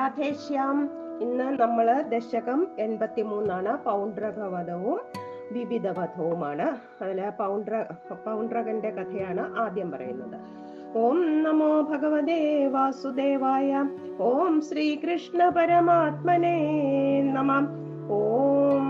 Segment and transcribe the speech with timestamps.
[0.00, 0.90] രാധേശ്യാം.
[1.20, 5.00] ഇന്ന് നമ്മൾ ദശകം എൺപത്തി മൂന്നാണ് പൗണ്ട്രകവധവും
[5.52, 6.66] വിവിധവധവുമാണ്.
[7.02, 7.84] അതിലെ പൗണ്ട്ര
[8.26, 10.36] പൗണ്ട്രകന്റെ കഥയാണ് ആദ്യം പറയുന്നത്.
[10.98, 13.84] ഓം നമോ ഭഗവതേ വാസുദേവായ
[14.20, 16.56] ഓം ശ്രീകൃഷ്ണ പരമാത്മനേ
[17.22, 17.52] നമ.
[18.10, 18.88] ഓം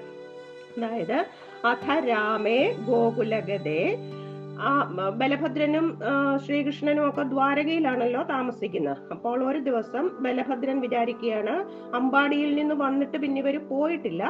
[0.77, 1.25] അതായത്
[1.65, 3.97] അഥ രാമേ ഗോകുലഗതേ
[5.19, 5.85] ബലഭദ്രനും
[6.45, 8.97] ശ്രീകൃഷ്ണനും ഒക്കെ ദ്വാരകയിലാണല്ലോ താമസിക്കുന്നത്.
[9.13, 11.55] അപ്പോൾ ഒരു ദിവസം ബലഭദ്രൻ വിചാരിക്കുകയാണ്
[11.99, 14.23] അമ്പാടിയിൽ നിന്ന് വന്നിട്ട് പിന്നെ ഇവർ പോയിട്ടില്ല.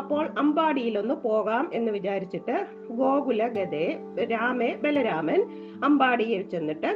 [0.00, 2.56] അപ്പോൾ അമ്പാടിയിലൊന്ന് പോകാം എന്ന് വിചാരിച്ചിട്ട്
[3.00, 3.86] ഗോകുല ഗതേ
[4.32, 5.40] രാമേ ബലരാമൻ
[5.88, 6.90] അമ്പാടിയിൽ ചെന്നിട്ട്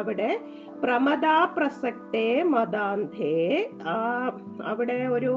[0.00, 0.30] അവിടെ
[0.82, 3.36] പ്രമദാ പ്രസക്തേ മതാന്തേ
[4.70, 5.32] അവിടെ ഒരു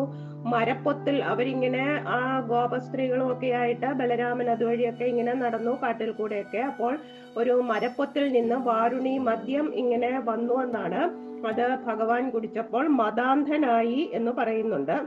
[0.51, 6.57] മരപ്പൊത്തിൽ അവരിങ്ങനെ ആ ഗോപസ്ത്രീകളും ഒക്കെ ആയിട്ട് ബലരാമൻ അതുവഴിയൊക്കെ ഇങ്ങനെ നടന്നു കാട്ടിൽ കൂടെയൊക്കെ.
[6.57, 6.93] അപ്പോൾ
[7.37, 11.01] ഒരു മരപ്പൊത്തിൽ നിന്ന് വാരുണി മദ്യം ഇങ്ങനെ വന്നു എന്നാണ്
[11.47, 14.97] അത് ഭഗവാൻ കുടിച്ചപ്പോൾ മതാന്ധനായി എന്ന് പറയുന്നുണ്ട്.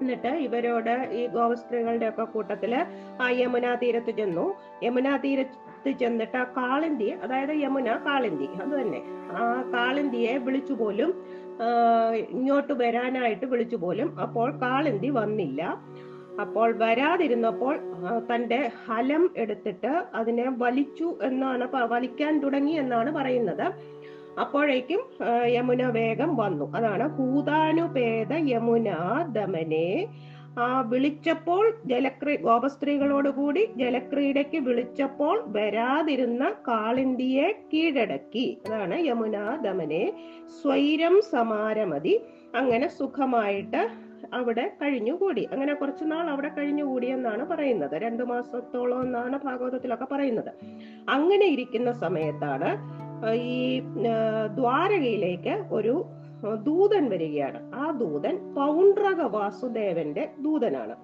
[0.00, 2.74] എന്നിട്ട് ഇവരോട് ഈ ഗോപസ്ത്രീകളുടെ ഒക്കെ കൂട്ടത്തിൽ
[3.22, 4.46] ആ യമുനാ തീരത്ത് ചെന്നു.
[4.82, 9.00] യമുനാ തീരത്ത് ചെന്നിട്ട് ആ കാളിന്തി അതായത് യമുന കാളിന്തി അത് തന്നെ
[9.38, 11.10] ആ കാളിന്തിയെ വിളിച്ചു പോലും
[12.34, 14.20] ഇങ്ങോട്ട് വരാനായിട്ട് വിളിച്ചു പോലും.
[14.20, 15.62] അപ്പോൾ കാളന്തി വന്നില്ല.
[16.40, 17.76] അപ്പോൾ വരാതിരുന്നപ്പോൾ
[18.30, 21.64] തന്റെ ഹലം എടുത്തിട്ട് അതിനെ വലിച്ചു എന്നാണ്
[21.94, 23.66] വലിക്കാൻ തുടങ്ങി എന്നാണ് പറയുന്നത്.
[24.40, 25.00] അപ്പോഴേക്കും
[25.56, 26.72] യമുന വേഗം വന്നു.
[26.76, 28.88] അതാണ് ഭൂതാനുപേത യമുന
[29.36, 30.08] ദമനെ
[30.80, 38.58] വിളിച്ചപ്പോൾ ജലക്രി ഗോപസ്ത്രീകളോട് കൂടി ജലക്രീഡയ്ക്ക് വിളിച്ചപ്പോൾ വരാതിരുന്ന കാളിന്തിയെ കീഴടക്കി.
[38.66, 40.12] അതാണ് യമുനാ ദമനെ
[40.62, 42.20] സ്വൈരം സമാരമതി.
[42.54, 43.88] അങ്ങനെ സുഖമായിട്ട്
[44.34, 45.48] അവിടെ കഴിഞ്ഞുകൂടി.
[45.52, 47.90] അങ്ങനെ കുറച്ചു നാൾ അവിടെ കഴിഞ്ഞുകൂടി എന്നാണ് പറയുന്നത്.
[47.90, 50.52] രണ്ടു മാസത്തോളം എന്നാണ് ഭാഗവതത്തിലൊക്കെ പറയുന്നത്.
[51.08, 52.98] അങ്ങനെ ഇരിക്കുന്ന സമയത്താണ്
[53.34, 53.80] ഈ
[54.54, 57.74] ദ്വാരകയിലേക്ക് ഒരു ആ, ദൂതൻ വരികയാണ്.
[57.74, 60.96] ആ ദൂതൻ പൗണ്ട്രക വാസുദേവന്റെ ദൂതനാണ്.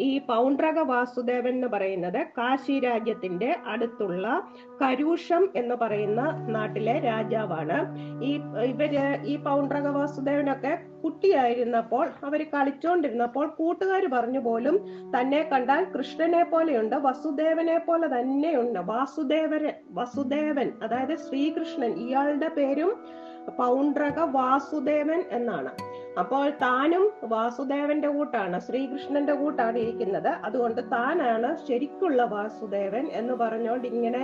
[0.00, 4.42] ഈ പൗണ്ട്രക വാസുദേവൻ എന്ന് പറയുന്നത് കാശി രാജ്യത്തിന്റെ അടുത്തുള്ള
[4.82, 7.98] കരൂഷം എന്ന് പറയുന്ന നാട്ടിലെ രാജാവാണ്.
[8.24, 8.34] ഈ
[8.66, 14.78] ഇവർ ഈ പൗണ്ട്രക വാസുദേവനൊക്കെ കുട്ടിയായിരുന്നപ്പോൾ അവർ കളിച്ചോണ്ടിരുന്നപ്പോൾ കൂട്ടുകാർ പറഞ്ഞു പോലും
[15.18, 18.78] തന്നെ കണ്ടാൽ കൃഷ്ണനെ പോലെയുണ്ട് വസുദേവനെ പോലെ തന്നെയുണ്ട്.
[18.78, 23.24] വാസുദേവൻ വസുദേവൻ അതായത് ശ്രീകൃഷ്ണൻ ഇയാളുടെ പേരും
[23.58, 25.72] പൗണ്ഡ്രക വാസുദേവൻ എന്നാണ്.
[26.20, 30.28] അപ്പോൾ താനും വാസുദേവന്റെ കൂട്ടാണ് ശ്രീകൃഷ്ണന്റെ കൂട്ടാണ് ഇരിക്കുന്നത്.
[30.28, 34.22] അതുകൊണ്ട് താനാണ് ശരിക്കുള്ള വാസുദേവൻ എന്ന് പറഞ്ഞോണ്ട് ഇങ്ങനെ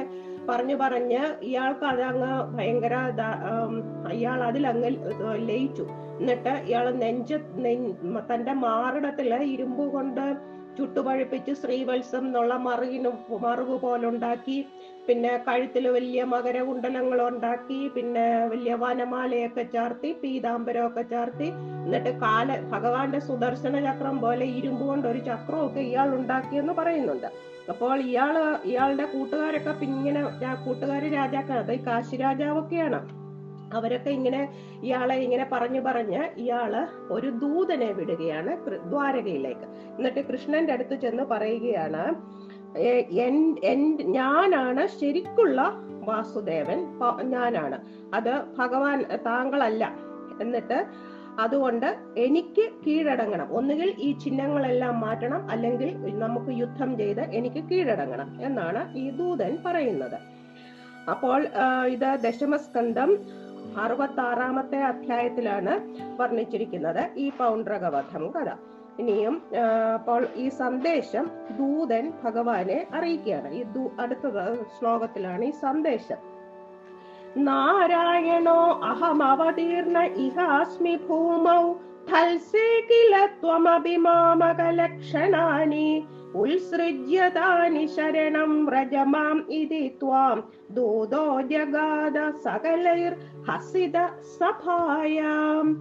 [0.49, 2.95] പറഞ്ഞു പറഞ്ഞ് ഇയാൾക്ക് അതങ്ങ് ഭയങ്കര
[4.13, 4.91] ഇയാൾ അതിലങ്ങ്
[5.49, 5.87] ലയിച്ചു.
[6.21, 7.37] എന്നിട്ട് ഇയാൾ നെഞ്ച്
[8.31, 10.25] തന്റെ മാറിടത്തിൽ ഇരുമ്പ് കൊണ്ട്
[10.77, 13.11] ചുട്ടുപഴുപ്പിച്ച് ശ്രീവത്സം എന്നുള്ള മറുകിന്
[13.45, 14.59] മറുകു പോലുണ്ടാക്കി.
[15.07, 17.79] പിന്നെ കഴുത്തിൽ വലിയ മകരകുണ്ടലങ്ങൾ ഉണ്ടാക്കി.
[17.95, 21.49] പിന്നെ വലിയ വനമാലയൊക്കെ ചാർത്തി പീതാംബരമൊക്കെ ചാർത്തി.
[21.85, 27.31] എന്നിട്ട് കാല ഭഗവാന്റെ സുദർശന ചക്രം പോലെ ഇരുമ്പ് കൊണ്ട് ഒരു ചക്രമൊക്കെ ഇയാൾ ഉണ്ടാക്കിയെന്ന് പറയുന്നുണ്ട്.
[27.69, 30.23] അപ്പോൾ ഇയാൾ ഇയാളുടെ കൂട്ടുകാരൊക്കെ പിന്നെ
[30.67, 33.01] കൂട്ടുകാർ രാജാക്കളാണ് അത് കാശി രാജാവൊക്കെയാണ്.
[33.73, 34.41] അവരൊക്കെ ഇങ്ങനെ
[34.83, 36.73] ഇയാളെ ഇങ്ങനെ പറഞ്ഞു പറഞ്ഞ് ഇയാൾ
[37.11, 38.53] ഒരു ദൂതനെ വിടുകയാണ്
[38.91, 39.67] ദ്വാരകയിലേക്ക്.
[39.99, 42.03] എന്നിട്ട് കൃഷ്ണന്റെ അടുത്ത് ചെന്ന് പറയുകയാണ്
[44.19, 45.61] ഞാനാണ് ശരിക്കുള്ള
[46.09, 46.79] വാസുദേവൻ
[47.35, 47.79] ഞാനാണ്.
[48.15, 49.85] അത് ഭഗവാൻ താങ്കളല്ല.
[50.43, 50.79] എന്നിട്ട്
[51.41, 51.87] അതുകൊണ്ട്
[52.17, 53.49] എനിക്ക് കീഴടങ്ങണം.
[53.59, 55.91] ഒന്നുകിൽ ഈ ചിഹ്നങ്ങളെല്ലാം മാറ്റണം അല്ലെങ്കിൽ
[56.25, 60.19] നമുക്ക് യുദ്ധം ചെയ്ത് എനിക്ക് കീഴടങ്ങണം എന്നാണ് ഈ ദൂതൻ പറയുന്നത്.
[61.11, 61.41] അപ്പോൾ
[61.95, 63.11] ഇത് ദശമസ്കന്ധം
[63.79, 65.81] അറുപത്തി ആറാമത്തെ അധ്യായത്തിലാണ്
[66.17, 68.51] വർണിച്ചിരിക്കുന്നത് ഈ പൗണ്ഡ്രകവധം കഥ.
[68.99, 69.43] ഇനിയും
[69.95, 73.49] അപ്പോൾ ഈ സന്ദേശം ദൂതൻ ഭഗവാനെ അറിയിക്കുകയാണ്.
[73.49, 74.31] ഈ ദൂ- അടുത്ത
[74.79, 76.31] ശ്ലോകത്തിലാണ് ഈ സന്ദേശം.
[77.37, 81.75] നാരായണോ അഹം അവതീർണ ഇഹാസ്മി ഭൂമൗ
[82.07, 86.05] ഫൽസേ കില ത്വമഭിമാമകലക്ഷണാനി
[86.35, 90.45] ഉത്സൃജ്യ താനി ശരണം വ്രജമാം ഇതി ത്വാം.
[90.71, 93.17] ദൂതോ ജഗാദ സകലൈർ
[93.51, 94.07] ഹസിത
[94.39, 95.77] സഭായാം.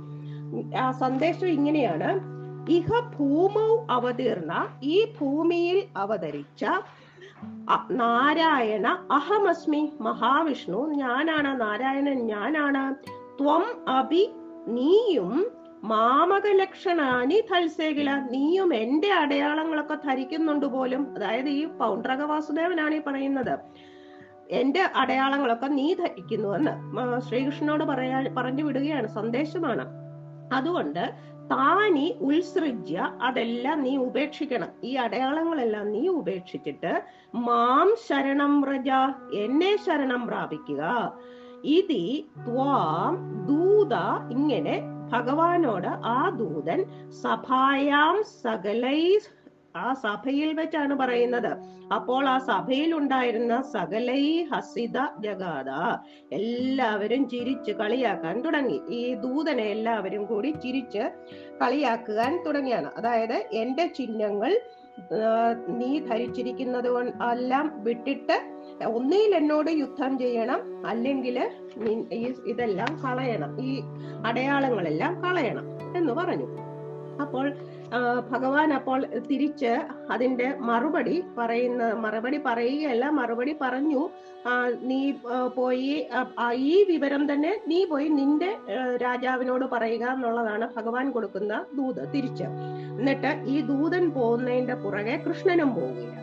[0.77, 2.39] ആ സന്ദേശം ഇങ്ങനെയാണ്.
[2.71, 6.65] ഇഹ ഭൂമൗ അവതീർണ ഈ ഭൂമിയിൽ അവതരിച്ച
[7.91, 10.87] നാരായണ അഹമസ്മി മഹാവിഷ്ണു.
[10.87, 12.95] ഞാനാണ് നാരായണൻ ഞാനാണ്.
[13.41, 14.31] ത്വം അഭി
[14.67, 15.47] നീയും
[15.83, 18.27] മാമക ലക്ഷണാനി തൽസേകില.
[18.31, 21.15] നീയും എന്റെ അടയാളങ്ങളൊക്കെ ധരിക്കുന്നുണ്ട് പോലും.
[21.15, 23.59] അതായത് ഈ പൗണ്ട്രക വാസുദേവനാണ് ഈ പറയുന്നത്.
[24.51, 27.19] എന്റെ അടയാളങ്ങളൊക്കെ നീ ധരിക്കുന്നു എന്ന്.
[27.19, 29.07] ശ്രീകൃഷ്ണനോട് പറയാ പറഞ്ഞു വിടുകയാണ്.
[29.07, 29.85] സന്ദേശമാണ്.
[30.53, 31.15] അതുകൊണ്ട്
[31.51, 34.67] താനി ഉത്സൃജ്യ അതെല്ലാം നീ ഉപേക്ഷിക്കണം.
[34.83, 37.03] ഈ അടയാളങ്ങളെല്ലാം നീ ഉപേക്ഷിച്ചിട്ട്
[37.35, 38.89] മാം ശരണം വ്രജ
[39.35, 41.13] എന്നെ ശരണം പ്രാപിക്കുക.
[41.63, 43.93] ഇതി ത്വാം ദൂത
[44.31, 46.79] ഇങ്ങനെ ഭഗവാനോട് ആ ദൂതൻ
[47.21, 49.01] സഭായാം സകലൈ
[49.75, 51.51] ആ സഭയിൽ വെച്ചാണ് പറയുന്നത്.
[51.93, 55.69] അപ്പോൾ ആ സഭയിൽ ഉണ്ടായിരുന്ന സകലൈ ഹസിത ജഗാത
[56.31, 58.79] എല്ലാവരും ചിരിച്ച് കളിയാക്കാൻ തുടങ്ങി.
[58.89, 61.03] ഈ ദൂതനെ എല്ലാവരും കൂടി ചിരിച്ച്
[61.61, 62.91] കളിയാക്കുവാൻ തുടങ്ങിയാണ്.
[62.97, 64.53] അതായത് എന്റെ ചിഹ്നങ്ങൾ
[65.67, 66.87] നീ ധരിച്ചിരിക്കുന്നത്
[67.31, 68.37] എല്ലാം വിട്ടിട്ട്
[68.85, 70.87] ഒന്നിൽ എന്നോട് യുദ്ധം ചെയ്യണം.
[70.87, 71.39] അല്ലെങ്കിൽ
[72.47, 73.61] ഇതെല്ലാം കളയണം.
[73.61, 73.81] ഈ
[74.25, 76.47] അടയാളങ്ങളെല്ലാം കളയണം എന്ന് പറഞ്ഞു.
[77.21, 77.53] അപ്പോൾ
[78.31, 78.99] ഭഗവാൻ അപ്പോൾ
[79.29, 79.71] തിരിച്ച്
[80.11, 84.01] അതിന്റെ മറുപടി പറയുന്ന മറുപടി പറയുകയല്ല മറുപടി പറഞ്ഞു
[84.89, 84.99] നീ
[85.55, 85.95] പോയി
[86.73, 88.51] ഈ വിവരം തന്നെ നീ പോയി നിന്റെ
[89.05, 92.47] രാജാവിനോട് പറയുക എന്നുള്ളതാണ് ഭഗവാൻ കൊടുക്കുന്ന ദൂത് തിരിച്ച്.
[92.99, 96.17] എന്നിട്ട് ഈ ദൂതൻ പോകുന്നതിന്റെ പുറകെ കൃഷ്ണനും പോവുകയാണ്.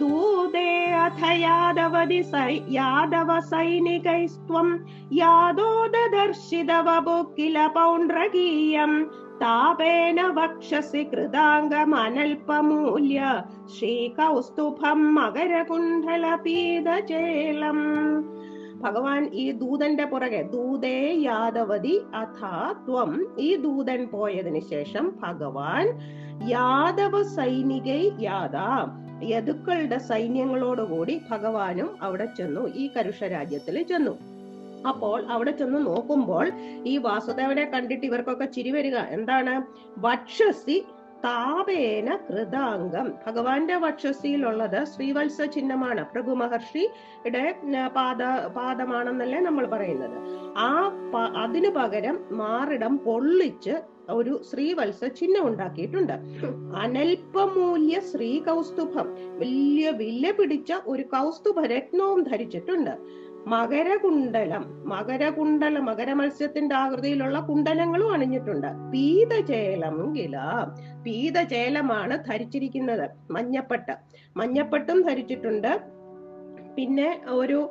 [0.00, 9.08] അഥ യാദവതി സൈ യാദവ സൈനികൈസ്ത്വം യാദോദർശിതവപു കില പൗണ്ഡ്രകീയം
[9.42, 13.42] താപേന വക്ഷസി കൃതാംഗമനൽപമൂല്യ
[13.78, 17.78] ശ്രീകൗസ്തുഭം മകരകുണ്ഡല പീതചേലം
[18.80, 23.26] ഭഗവാൻ ഈ ദൂതന്റെ പുറകെ ദൂതേ യാദവതി അഥാ ത്വം.
[23.38, 25.98] ഈ ദൂതൻ പോയതിനു ശേഷം ഭഗവാൻ
[26.48, 29.00] യാദവ സൈനികൈ യാദാ.
[29.22, 34.18] യദുക്കളുടെ സൈന്യങ്ങളോടുകൂടി ഭഗവാനും അവിടെ ചെന്നു ഈ കരുഷ രാജ്യത്തിൽ ചെന്നു.
[34.88, 36.50] അപ്പോൾ അവിടെ ചെന്ന് നോക്കുമ്പോൾ
[36.86, 38.96] ഈ വാസുദേവനെ കണ്ടിട്ട് ഇവർക്കൊക്കെ ചിരി വരിക.
[38.96, 39.62] എന്താണ്?
[39.98, 40.84] വക്ഷസി
[41.24, 43.12] താപേന കൃതാംഗം.
[43.26, 46.02] ഭഗവാന്റെ വക്ഷസിയിലുള്ളത് ശ്രീവത്സ ചിഹ്നമാണ്.
[46.02, 47.54] ഭൃഗു മഹർഷിയുടെ
[47.96, 48.22] പാദ
[48.56, 50.16] പാദമാണെന്നല്ലേ നമ്മൾ പറയുന്നത്.
[50.58, 50.92] ആ
[51.42, 53.74] അതിനു പകരം മാറിടം പൊള്ളിച്ച്
[54.10, 56.12] ഒരു ശ്രീവത്സ ചിഹ്നം ഉണ്ടാക്കിയിട്ടുണ്ട്.
[56.76, 59.14] അനൽപമൂല്യ ശ്രീ കൗസ്തുഭം.
[59.38, 62.90] വലിയ വില പിടിച്ച ഒരു കൗസ്തുഭ രത്നവും ധരിച്ചിട്ടുണ്ട്.
[63.46, 64.88] മകരകുണ്ടലം.
[64.88, 68.66] മകരകുണ്ടല മകരമത്സ്യത്തിന്റെ ആകൃതിയിലുള്ള കുണ്ടലങ്ങളും അണിഞ്ഞിട്ടുണ്ട്.
[68.92, 70.38] പീതചേലം കില.
[71.06, 73.10] പീതചേലമാണ് ധരിച്ചിരിക്കുന്നത്.
[73.30, 73.92] മഞ്ഞപ്പട്ട്.
[74.36, 75.80] മഞ്ഞപ്പട്ടും ധരിച്ചിട്ടുണ്ട്.
[76.76, 77.70] പിന്നെ ഒരു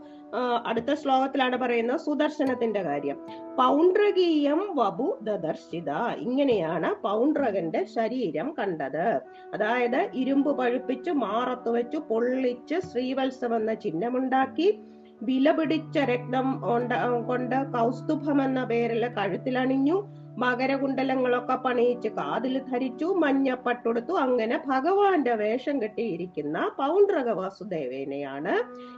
[0.65, 3.15] അടുത്ത ശ്ലോകത്തിലാണ് പറയുന്നത് സുദർശനത്തിന്റെ കാര്യം.
[3.57, 5.89] പൗണ്ഡ്രകീയം വപു ദദർശിത.
[6.17, 9.21] ഇങ്ങനെയാണ് പൗണ്ഡ്രകന്റെ ശരീരം കണ്ടത്.
[9.53, 14.79] അതായത് ഇരുമ്പ് പഴുപ്പിച്ച് മാറത്ത് വെച്ച് പൊള്ളിച്ച് ശ്രീവത്സം എന്ന ചിഹ്നമുണ്ടാക്കി
[15.21, 24.57] വില പിടിച്ച രക്തം കൊണ്ട- കൊണ്ട് കൗസ്തുഭം എന്ന പേരിൽ കഴുത്തിലണിഞ്ഞു മകരകുണ്ടലങ്ങളൊക്കെ പണിയിച്ച് കാതിൽ ധരിച്ചു മഞ്ഞപ്പട്ടുടുത്തു അങ്ങനെ
[24.67, 28.53] ഭഗവാന്റെ വേഷം കെട്ടിയിരിക്കുന്ന പൗണ്ഡ്രക വാസുദേവനെയാണ്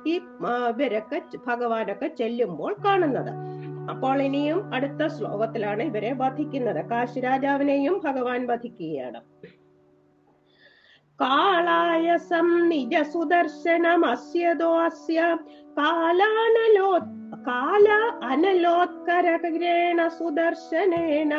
[0.08, 0.16] ഈ
[0.72, 3.34] ഇവരൊക്കെ ഭഗവാനൊക്കെ ചെല്ലുമ്പോൾ കാണുന്നത്.
[3.90, 6.82] അപ്പോൾ ഇനിയും അടുത്ത ശ്ലോകത്തിലാണ് ഇവരെ വധിക്കുന്നത്.
[6.90, 9.22] കാശിരാജാവിനെയും ഭഗവാൻ വധിക്കുകയാണ്.
[11.22, 15.36] कालायसं निज सुदर्शनमस्य दोऽस्य
[15.80, 17.10] कालानलोत्
[17.46, 17.86] काल
[18.22, 21.34] कालानलोत्करणा सुदर्शनेन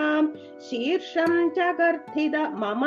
[0.67, 2.15] शीर्षं चगर्थ
[2.63, 2.83] मम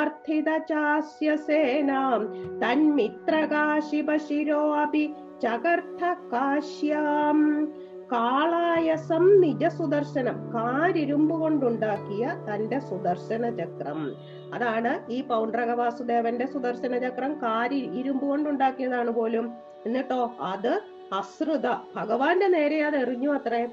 [0.70, 2.26] चास्य सेनाम्
[2.62, 5.06] तन्मित्र काशिवशिरोऽपि
[5.44, 6.02] चगर्थ
[6.34, 7.46] काश्याम्
[8.12, 14.00] കാളായസം നിജ സുദർശനം കാരിരുമ്പ് കൊണ്ടുണ്ടാക്കിയ തന്റെ സുദർശന ചക്രം
[14.54, 19.48] അതാണ് ഈ പൗണ്ഡ്രക വാസുദേവന്റെ സുദർശന ചക്രം കാരി ഇരുമ്പ് കൊണ്ടുണ്ടാക്കിയതാണ് പോലും.
[19.86, 20.74] എന്നിട്ടോ അത്
[21.14, 21.68] അശ്രുത.
[21.96, 23.64] ഭഗവാന്റെ നേരെ അത് എറിഞ്ഞു അത്രേ.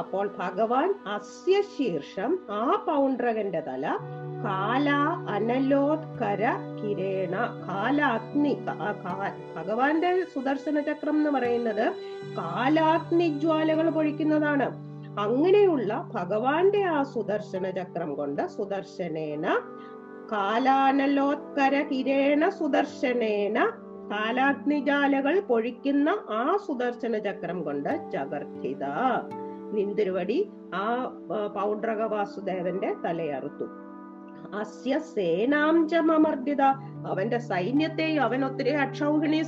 [0.00, 3.86] അപ്പോൾ ഭഗവാൻ അസ്യ ശീർഷം ആ പൗണ്ട്രകന്റെ തല
[4.44, 4.88] കാല
[5.34, 6.42] അനലോത്കര
[6.78, 7.34] കിരേണ
[7.68, 8.52] കാലാഗ്നി
[9.56, 11.86] ഭഗവാന്റെ സുദർശന ചക്രം എന്ന് പറയുന്നത്
[12.38, 14.66] കാലാഗ്നി ജ്വാലകൾ പൊഴിക്കുന്നതാണ്.
[15.18, 19.46] അങ്ങനെയുള്ള ഭഗവാന്റെ ആ സുദർശന ചക്രം കൊണ്ട് സുദർശനേന
[20.32, 23.58] കാലാനലോത്കര കിരേണ സുദർശനേന
[24.12, 28.84] കാലാഗ്നിജാലകൾ പൊഴിക്കുന്ന ആ സുദർശന ചക്രം കൊണ്ട് ചകർത്തിത.
[29.78, 30.38] നിന്തിരുവടി
[30.74, 30.86] ആ
[31.56, 33.66] പൗണ്ഡ്രക വാസുദേവന്റെ തലയറുത്തു.
[34.60, 35.94] അസ്യ സേനാം ച
[37.10, 39.40] അവന്റെ സൈന്യത്തെയും അവൻ ഒത്തിരി അക്ഷൗഹിണി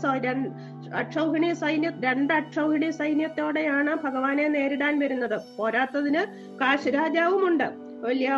[1.01, 5.37] അക്ഷൗഹിണി സൈന്യ രണ്ട് അക്ഷൗഹിണി സൈന്യത്തോടെയാണ് ഭഗവാനെ നേരിടാൻ വരുന്നത്.
[5.59, 6.23] പോരാത്തതിന്
[6.61, 7.69] കാശിരാജാവുമുണ്ട്.
[8.03, 8.31] വലിയ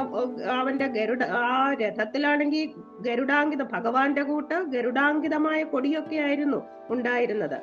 [0.59, 2.69] അവന്റെ ഗരുഡ ആ രഥത്തിലാണെങ്കിൽ
[3.07, 7.59] ഗരുഡാങ്കിത ഭഗവാന്റെ കൂട്ട് ഗരുഡാങ്കിതമായ കൊടിയൊക്കെ ആയിരുന്നു ഉണ്ടായിരുന്നത്.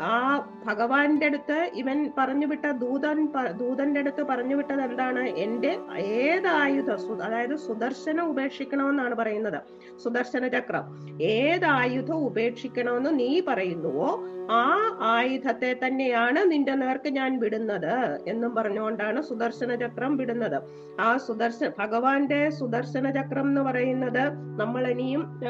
[0.00, 5.28] ആ ഭഗവാന്റെ അടുത്ത് ഇവൻ പറഞ്ഞു വിട്ട ദൂതൻ ദൂതന്റെ അടുത്ത് പറഞ്ഞു വിട്ടത് എന്താണ്?
[5.28, 9.60] എന്റെ ഏത് ആയുധ സു- അതായത് സുദർശനം ഉപേക്ഷിക്കണമെന്നാണ് പറയുന്നത്.
[10.04, 10.82] സുദർശന ചക്രം.
[11.22, 14.20] ഏത് ആയുധം ഉപേക്ഷിക്കണമെന്ന് നീ പറയുന്നുവോ?
[14.50, 20.62] ആ ആയുധത്തെ തന്നെയാണ് നിന്റെ നേർക്ക് ഞാൻ വിടുന്നത് എന്നും പറഞ്ഞുകൊണ്ടാണ് സുദർശന ചക്രം വിടുന്നത്.
[21.00, 24.28] ആ സുദർശന ഭഗവാന്റെ സുദർശന ചക്രം എന്ന് പറയുന്നത്
[24.60, 25.40] നമ്മൾ ഇനിയും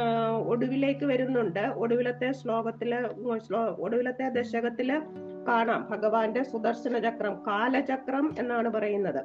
[0.47, 1.61] ഒടുവിലേക്ക് വരുന്നുണ്ട്.
[1.61, 3.41] ഒടുവിലത്തെ ശ്ലോകത്തിൽ ഉം,
[4.13, 5.03] ഒടുവിലത്തെ ദശകത്തിൽ
[5.49, 9.25] കാണാം ഭഗവാന്റെ സുദർശന ചക്രം കാലചക്രം എന്നാണ് പറയുന്നത്.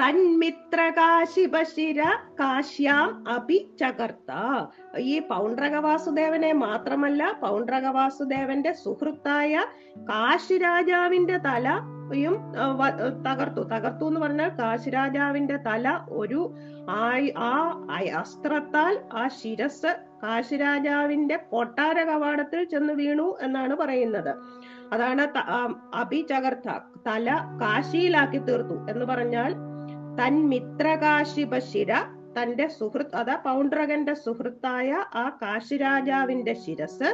[0.00, 2.02] തന്മിത്രകാശിപശിര
[2.40, 4.30] കാശ്യാം അഭി ചകർത്ത.
[4.98, 9.64] ഈ പൗണ്ഡ്രക വാസുദേവനെ മാത്രമല്ല പൗണ്ഡ്രക വാസുദേവന്റെ സുഹൃത്തായ
[10.10, 12.34] കാശിരാജാവിന്റെ തലയും യും
[13.26, 13.62] തകർത്തു.
[13.68, 16.40] തകർത്തു എന്ന് പറഞ്ഞാൽ കാശിരാജാവിന്റെ തല ഒരു
[16.88, 17.06] ആ
[18.20, 24.32] അസ്ത്രത്താൽ ആ ശിരസ് കാശിരാജാവിന്റെ കൊട്ടാര കവാടത്തിൽ ചെന്ന് വീണു എന്നാണ് പറയുന്നത്.
[24.92, 25.24] അതാണ്
[25.94, 26.68] അഭിചകർത്ത
[27.06, 27.28] തല
[27.60, 29.52] കാശിയിലാക്കി തീർത്തു എന്ന് പറഞ്ഞാൽ
[30.18, 31.92] തൻ മിത്രകാശിപശിര
[32.38, 37.08] തന്റെ സുഹൃത്ത് അതാ പൗണ്ട്രകന്റെ സുഹൃത്തായ ആ കാശിരാജാവിന്റെ ശിരസ്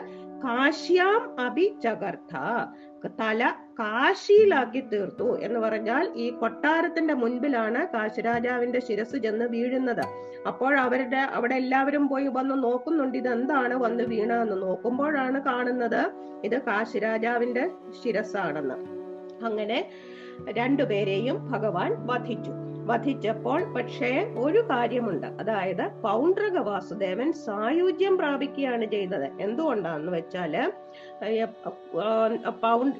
[0.45, 2.35] കാശ്യാം അഭി അഭിചകർത്ത
[3.07, 10.03] തല കാശിയിലാക്കി തീർത്തു എന്ന് പറഞ്ഞാൽ ഈ കൊട്ടാരത്തിന്റെ മുൻപിലാണ് കാശിരാജാവിന്റെ ശിരസ് ചെന്ന് വീഴുന്നത്.
[10.49, 14.63] അപ്പോൾ അവരുടെ അവിടെ എല്ലാവരും പോയി വന്ന് നോക്കുന്നുണ്ട് ഇത് എന്താണ് വന്ന് വീണതെന്ന്.
[14.63, 16.11] നോക്കുമ്പോഴാണ് കാണുന്നത്
[16.45, 17.71] ഇത് കാശിരാജാവിന്റെ
[18.05, 18.75] ശിരസ്സാണെന്ന്.
[19.45, 19.91] അങ്ങനെ
[20.51, 22.51] രണ്ടുപേരെയും ഭഗവാൻ വധിച്ചു.
[22.91, 25.27] വധിച്ചപ്പോൾ പക്ഷേ ഒരു കാര്യമുണ്ട്.
[25.41, 29.29] അതായത് പൗണ്ഡ്രക വാസുദേവൻ സായുജ്യം പ്രാപിക്കുകയാണ് ചെയ്തത്.
[29.41, 30.55] എന്തുകൊണ്ടാന്ന് വെച്ചാൽ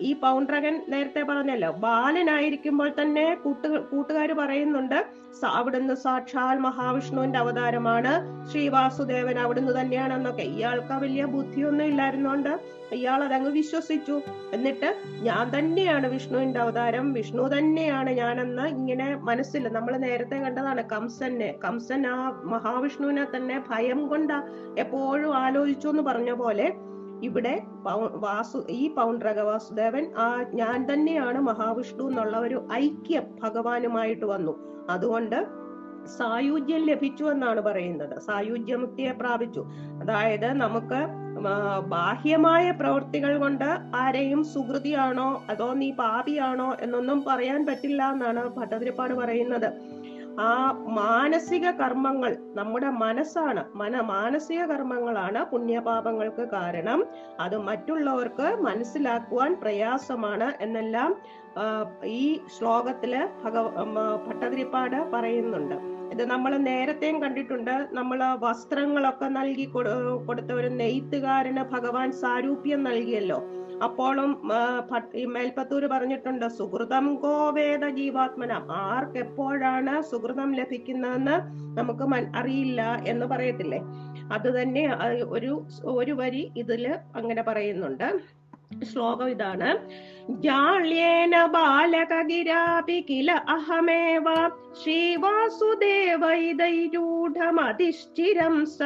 [0.01, 5.07] ഈ പൗണ്ട്രകൻ നേരത്തെ പറഞ്ഞല്ലോ ബാലനായിരിക്കുമ്പോൾ തന്നെ കൂട്ടു കൂട്ടുകാർ പറയുന്നുണ്ട്
[5.45, 8.13] അവിടുന്ന് സാക്ഷാൽ മഹാവിഷ്ണുവിന്റെ അവതാരമാണ്
[8.51, 10.43] ശ്രീവാസുദേവൻ അവിടുന്ന് തന്നെയാണെന്നൊക്കെ.
[10.43, 12.59] ഇയാൾക്ക് വലിയ ബുദ്ധിയൊന്നും ഇല്ലായിരുന്നോണ്ട്
[12.93, 14.23] ഇയാൾ അതങ്ങ് വിശ്വസിച്ചു.
[14.53, 22.07] എന്നിട്ട് ഞാൻ തന്നെയാണ് വിഷ്ണുവിന്റെ അവതാരം വിഷ്ണു തന്നെയാണ് ഞാനെന്ന് ഇങ്ങനെ മനസ്സിൽ നമ്മൾ നേരത്തെ കണ്ടതാണ് കംസനെ കംസൻ
[22.07, 24.37] ആ മഹാവിഷ്ണുവിനെ തന്നെ ഭയം കൊണ്ട്
[24.81, 26.73] എപ്പോഴും ആലോചിച്ചു എന്ന് പറഞ്ഞ പോലെ
[27.23, 27.63] ഇവിടെ
[28.15, 34.55] വാസു ഈ പൗണ്ഡ്രക വാസുദേവൻ ആ ഞാൻ തന്നെയാണ് മഹാവിഷ്ണു എന്നുള്ള ഒരു ഐക്യ ഭഗവാനുമായിട്ട് വന്നു.
[34.91, 35.47] അതുകൊണ്ട്
[36.19, 38.21] സായുജ്യം ലഭിച്ചു എന്നാണ് പറയുന്നത്.
[38.21, 39.65] സായുജ്യമുക്തിയെ പ്രാപിച്ചു.
[40.03, 41.01] അതായത് നമുക്ക്
[41.89, 49.98] ബാഹ്യമായ പ്രവൃത്തികൾ കൊണ്ട് ആരെയും സുഹൃതിയാണോ അതോ നീ പാപിയാണോ എന്നൊന്നും പറയാൻ പറ്റില്ല എന്നാണ് ഭട്ടതിരിപ്പാട് പറയുന്നത്.
[50.47, 50.51] ആ
[50.99, 53.63] മാനസിക കർമ്മങ്ങൾ നമ്മുടെ മനസ്സാണ്.
[53.81, 57.01] മന മാനസിക കർമ്മങ്ങളാണ് പുണ്യപാപങ്ങൾക്ക് കാരണം.
[57.41, 61.13] അത് മറ്റുള്ളവർക്ക് മനസ്സിലാക്കുവാൻ പ്രയാസമാണ് എന്നെല്ലാം
[62.21, 62.25] ഈ
[62.57, 63.13] ശ്ലോകത്തിൽ
[63.45, 63.69] ഭഗവ
[64.27, 65.77] ഭട്ടതിരിപ്പാട് പറയുന്നുണ്ട്.
[66.15, 67.75] ഇത് നമ്മൾ നേരത്തെയും കണ്ടിട്ടുണ്ട്.
[67.99, 69.95] നമ്മൾ വസ്ത്രങ്ങളൊക്കെ നൽകി കൊടു
[70.29, 73.41] കൊടുത്ത ഒരു നെയ്ത്തുകാരന് ഭഗവാൻ സാരൂപ്യം നൽകിയല്ലോ.
[73.83, 74.61] അപ്പോഴും ആ,
[75.27, 81.37] മേൽപ്പത്തൂര് പറഞ്ഞിട്ടുണ്ട് സുഹൃതം ഗോവേദ ജീവാത്മന ആർക്ക് എപ്പോഴാണ് സുഹൃതം ലഭിക്കുന്നതെന്ന്
[81.79, 82.03] നമുക്ക്
[82.37, 83.81] അറിയില്ല എന്ന് പറയത്തില്ലേ?
[84.33, 84.83] അത് തന്നെ
[85.29, 85.53] ഒരു
[85.85, 88.38] ഒരു വരി ഇതിൽ അങ്ങനെ പറയുന്നുണ്ട്.
[88.93, 89.79] ശ്ലോകം ഇതാണ്.
[90.31, 94.25] ജാള്യേന ബാലകഗിരാപി കില അഹമേവ.
[94.83, 98.79] ശ്രീവാസുദേവ ഇതൈരൂഢമധിഷ്ഠിരം സ.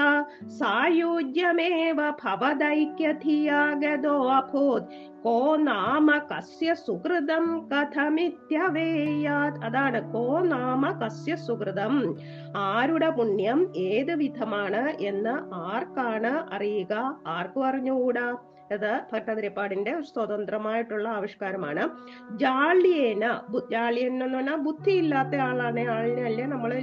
[0.58, 5.12] സായുജ്യമേവ ഭവദൈക്യധിയാഗതോ അഭൂത്.
[5.22, 9.64] കോ നാമ കസ്യ സുഹൃതം കഥമിത്യവേയാത്.
[9.64, 12.16] അതാണ് കോ നാമ കസ്യ സുഹൃതം.
[12.56, 17.20] ആരുടെ പുണ്യം ഏത് വിധമാണ് എന്ന് ആർക്കാണ് അറിയുക?
[17.26, 18.36] ആർക്കും അറിഞ്ഞുകൂടാ?
[18.74, 21.88] ഇത് ഭട്ടതിരിപ്പാടിന്റെ സ്വതന്ത്രമായിട്ടുള്ള ആവിഷ്കാരമാണ്.
[22.38, 25.80] ജാളിയേന ജാളിയൻ എന്ന് പറഞ്ഞാൽ ബുദ്ധിയില്ലാത്ത ആളാണ്.
[25.80, 26.82] ആളിനല്ലേ നമ്മൾ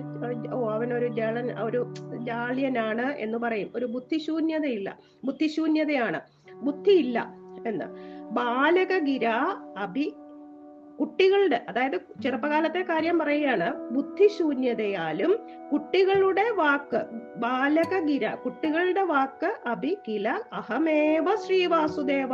[0.54, 3.70] ഓ അവനൊരു ജാളൻ ഒരു ജാളിയനാണ് എന്ന് പറയും.
[3.76, 4.98] ഒരു ബുദ്ധിശൂന്യതയില്ല.
[5.26, 6.22] ബുദ്ധിശൂന്യതയാണ്.
[6.54, 7.34] ബുദ്ധിയില്ല
[7.68, 7.86] എന്ന്.
[8.32, 9.28] ബാലകഗിര
[9.78, 10.14] അഭി
[11.00, 15.40] കുട്ടികളുടെ അതായത് ചെറുപ്പകാലത്തെ കാര്യം പറയുകയാണ് ബുദ്ധിശൂന്യതയാലും
[15.72, 17.02] കുട്ടികളുടെ വാക്ക്
[17.36, 22.32] ബാലകഗിര കുട്ടികളുടെ വാക്ക് അഭി കില അഹമേവ ശ്രീവാസുദേവ.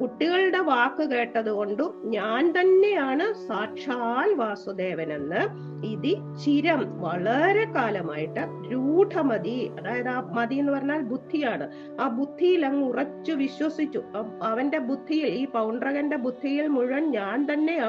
[0.00, 5.40] കുട്ടികളുടെ വാക്ക് കേട്ടത് കൊണ്ടും ഞാൻ തന്നെയാണ് സാക്ഷാൽ വാസുദേവനെന്ന്
[5.86, 6.14] ഇതി
[6.44, 8.40] ചിരം വളരെ കാലമായിട്ട്
[8.72, 11.66] രൂഢമതി അതായത് ആ മതി എന്ന് പറഞ്ഞാൽ ബുദ്ധിയാണ്.
[12.00, 14.02] ആ ബുദ്ധിയിൽ അങ്ങ് ഉറച്ചു വിശ്വസിച്ചു.
[14.42, 17.86] അവന്റെ ബുദ്ധിയിൽ ഈ പൗണ്ഡ്രകന്റെ ബുദ്ധിയിൽ മുഴുവൻ ഞാൻ തന്നെയാണ്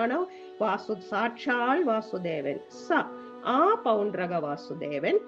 [0.62, 2.60] വാസു സാക്ഷാൽ വാസുദേവൻ.
[2.88, 2.92] സ
[3.46, 5.20] ആ പൗണ്ഡ്രക വാസുദേവൻ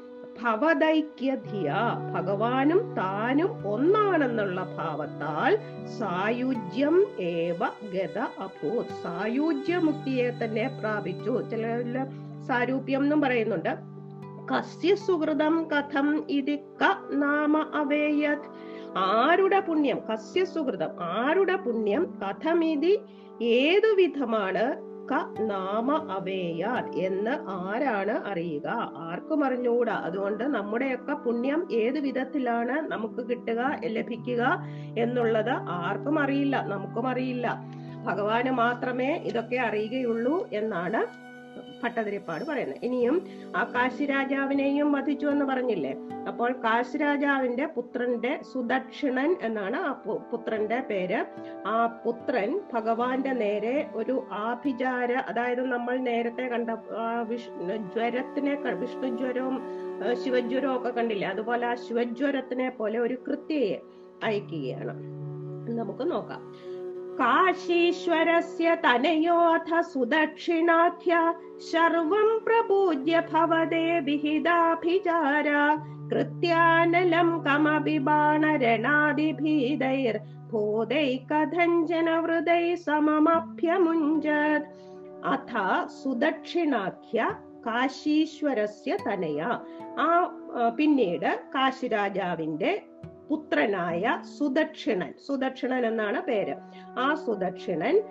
[0.41, 1.73] ഭവദൈക്യധിയ.
[2.13, 5.57] ഭഗവാനും താനും ഒന്നാണെന്നുള്ള ഭാവത്താൽ
[5.99, 7.59] സായുജ്യം ഏവ
[7.93, 8.85] ഗത അഭൂത്.
[8.85, 11.41] സായുജ്യമുക്തിയെ തന്നെ പ്രാപിച്ചു.
[11.51, 11.63] ചില
[12.47, 13.69] സാരൂപ്യം എന്നും പറയുന്നുണ്ട്.
[14.53, 19.99] കസ്യ സുഹൃതം കഥം ഇതി ക നാമ അവേയത് ആരുടെ പുണ്യം?
[20.13, 20.89] കസ്യ സുഹൃതം.
[20.99, 22.19] ആരുടെ പുണ്യം?
[22.21, 22.99] കഥമിതി
[23.41, 24.63] ഏതു വിധമാണ്
[25.09, 28.67] ക നാമ അവേയാൽ എന്ന് ആരാണ് അറിയുക?
[29.05, 34.43] ആർക്കും അറിഞ്ഞുകൂടാ അതുകൊണ്ട് നമ്മുടെയൊക്കെ പുണ്യം ഏത് വിധത്തിലാണ് നമുക്ക് കിട്ടുക ലഭിക്കുക
[34.97, 37.47] എന്നുള്ളത് ആർക്കും അറിയില്ല നമുക്കും അറിയില്ല.
[38.03, 41.01] ഭഗവാന് മാത്രമേ ഇതൊക്കെ അറിയുകയുള്ളൂ എന്നാണ്
[41.83, 43.15] ഭട്ടതിരിപ്പാട് പറയുന്നത് ഇനിയും
[43.55, 45.93] ആ കാശി രാജാവിനെയും വധിച്ചു എന്ന് പറഞ്ഞില്ലേ?
[46.27, 49.91] അപ്പോൾ കാശി രാജാവിന്റെ പുത്രന്റെ സുദക്ഷിണൻ എന്നാണ് ആ
[50.31, 51.25] പുത്രന്റെ പേര്.
[51.67, 56.69] ആ പുത്രൻ ഭഗവാന്റെ നേരെ ഒരു ആഭിചാര അതായത് നമ്മൾ നേരത്തെ കണ്ട
[57.27, 59.57] വിഷ്ണു ജ്വരത്തിനെ വിഷ്ണു ജ്വരവും
[60.23, 61.27] ശിവജ്വരവും ഒക്കെ കണ്ടില്ലേ?
[61.27, 63.79] അതുപോലെ ആ ശിവജ്വരത്തിനെ പോലെ ഒരു കൃത്യയെ
[64.23, 64.95] അയക്കുകയാണ്.
[65.77, 66.41] നമുക്ക് നോക്കാം.
[67.19, 71.13] കാശീശ്വരസ്യ തനയോഥ सुदक्षिणाख्य
[71.69, 75.47] സർവം പ്രപൂജ്യ भवदे विहिदाभिचार
[76.11, 80.15] കൃത്യാനലം कमपि ബാണരണാദിഭീതൈർ
[80.53, 82.07] कथञ्चन കഥഞ്ജന
[82.85, 84.69] सममभ्यमुञ्जत्
[85.31, 85.51] അഥ
[85.97, 87.17] സുദക്ഷിണാഖ്യ
[87.65, 89.39] കാശീശ്വരസ്യ തനയ
[89.97, 90.07] ആ,
[90.77, 92.71] പിന്നീട് കാശിരാജാവിന്റെ
[93.31, 95.13] പുത്രനായ സുദക്ഷിണൻ.
[95.27, 96.55] സുദക്ഷിണൻ എന്നാണ് പേര്.
[96.99, 98.01] ആ സുദക്ഷിണൻ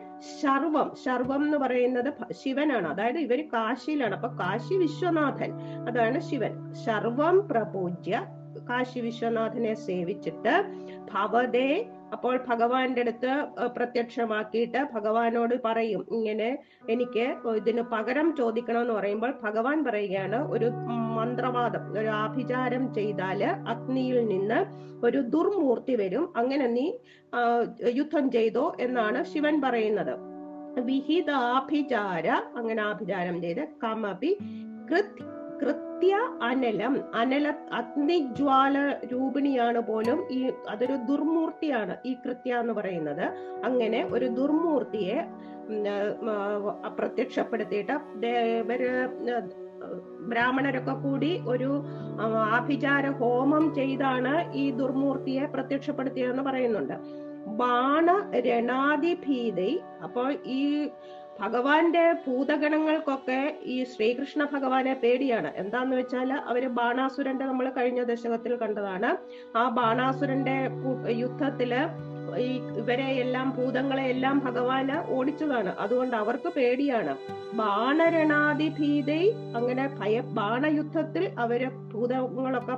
[0.43, 0.93] ശർവം.
[1.05, 2.89] ശർവം എന്ന് പറയുന്നത് ശിവനാണ്.
[2.89, 4.15] അതായത് ഇവർ കാശിയിലാണ്.
[4.15, 5.53] അപ്പൊ കാശി വിശ്വനാഥൻ.
[5.89, 6.75] അതാണ് ശിവൻ.
[6.75, 8.27] ശർവം പ്രപൂജ്യ
[8.71, 10.65] കാശി വിശ്വനാഥനെ സേവിച്ചിട്ട്
[11.13, 13.33] ഭവതേ അപ്പോൾ ഭഗവാന്റെ അടുത്ത്
[13.77, 16.03] പ്രത്യക്ഷമാക്കിയിട്ട് ഭഗവാനോട് പറയും.
[16.17, 16.49] ഇങ്ങനെ
[16.95, 17.27] എനിക്ക്
[17.57, 20.69] ഇതിന് പകരം ചോദിക്കണമെന്ന് പറയുമ്പോൾ ഭഗവാൻ പറയുകയാണ് ഒരു
[21.19, 23.43] മന്ത്രവാദം ഒരു ആഭിചാരം ചെയ്താൽ
[23.75, 24.61] അഗ്നിയിൽ നിന്ന്
[25.07, 26.25] ഒരു ദുർമൂർത്തി വരും.
[26.37, 26.87] അങ്ങനെ നീ
[28.01, 30.15] യുദ്ധം ചെയ്തോ എന്നാണ് ശിവൻ പറയുന്നത്.
[30.89, 32.27] വിഹിതാഭിചാര
[32.59, 34.33] അങ്ങനെ ആഭിചാരം ചെയ്ത് കമപി
[34.91, 35.23] കൃത്
[35.61, 37.05] കൃത്യ അനലം.
[37.15, 43.25] അനല അഗ്നിജ്വാല രൂപിണിയാണ് പോലും ഈ അതൊരു ദുർമൂർത്തിയാണ് ഈ കൃത്യ എന്ന് പറയുന്നത്.
[43.65, 45.21] അങ്ങനെ ഒരു ദുർമൂർത്തിയെ
[46.89, 48.81] പ്രത്യക്ഷപ്പെടുത്തിയിട്ട് ഇവർ
[50.29, 51.85] ബ്രാഹ്മണരൊക്കെ കൂടി ഒരു
[52.53, 56.95] ആഭിചാര ഹോമം ചെയ്താണ് ഈ ദുർമൂർത്തിയെ പ്രത്യക്ഷപ്പെടുത്തിയതെന്ന് പറയുന്നുണ്ട്.
[57.47, 59.81] ബാണ രണാതിഭീതി.
[60.03, 60.89] അപ്പോൾ ഈ
[61.41, 65.51] ഭഗവാന്റെ ഭൂതഗണങ്ങൾക്കൊക്കെ ഈ ശ്രീകൃഷ്ണ ഭഗവാനെ പേടിയാണ്.
[65.57, 69.11] എന്താന്ന് വെച്ചാൽ അവർ ബാണാസുരന്റെ നമ്മൾ കഴിഞ്ഞ ദശകത്തിൽ കണ്ടതാണ്.
[69.57, 70.57] ആ ബാണാസുരന്റെ
[71.23, 71.73] യുദ്ധത്തിൽ
[72.39, 75.69] ഈ ഇവരെ എല്ലാം ഭൂതങ്ങളെ എല്ലാം ഭഗവാന് ഓടിച്ചതാണ്.
[75.69, 77.17] അതുകൊണ്ട് അവർക്ക് പേടിയാണ്.
[77.57, 82.77] ബാണരണാതിഭീതൈ അങ്ങനെ ഭയ ബാണയുദ്ധത്തിൽ അവർ ഭൂതങ്ങളൊക്കെ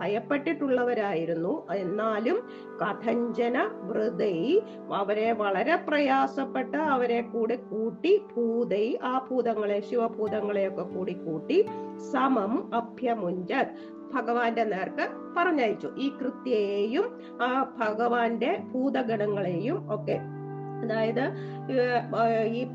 [0.00, 1.66] ഭയപ്പെട്ടിട്ടുള്ളവരായിരുന്നു.
[1.74, 2.38] എന്നാലും
[2.82, 4.60] കഥഞ്ജന വൃതൈ
[4.94, 11.66] അവരെ വളരെ പ്രയാസപ്പെട്ട് അവരെ കൂടെ കൂട്ടി ഭൂതൈ ആ ഭൂതങ്ങളെ ശിവഭൂതങ്ങളെയൊക്കെ കൂടി കൂട്ടി
[12.12, 13.52] സമം അഭ്യമുഞ്ച
[14.14, 15.04] ഭഗവാന്റെ നേർക്ക്
[15.36, 15.88] പറഞ്ഞയച്ചു.
[15.98, 17.06] ഈ കൃത്യയെയും
[17.42, 20.18] ആ ഭഗവാന്റെ ഭൂതഗണങ്ങളെയും ഒക്കെ.
[20.82, 21.24] അതായത്
[22.52, 22.66] ഈ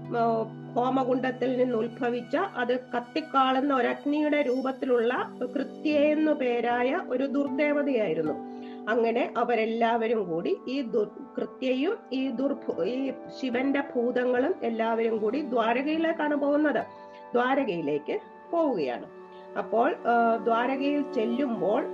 [0.76, 5.14] ഹോമകുണ്ടത്തിൽ നിന്ന് ഉത്ഭവിച്ച അത് കത്തിക്കാളുന്ന അഗ്നിയുടെ രൂപത്തിലുള്ള
[5.56, 8.36] കൃത്യ എന്നു പേരായ ഒരു ദുർദേവതയായിരുന്നു.
[8.90, 16.82] അങ്ങനെ അവരെല്ലാവരും കൂടി ഈ ദുർ കൃത്യയും ഈ ദുർഭു ഈ ശിവന്റെ ഭൂതങ്ങളും എല്ലാവരും കൂടി ദ്വാരകയിലേക്കാണ് പോകുന്നത്.
[17.34, 18.20] ദ്വാരകയിലേക്ക്
[18.52, 19.08] പോവുകയാണ്.
[19.58, 19.96] അപ്പോൾ
[20.44, 21.86] ദ്വാരകയിൽ ചെല്ലുമ്പോൾ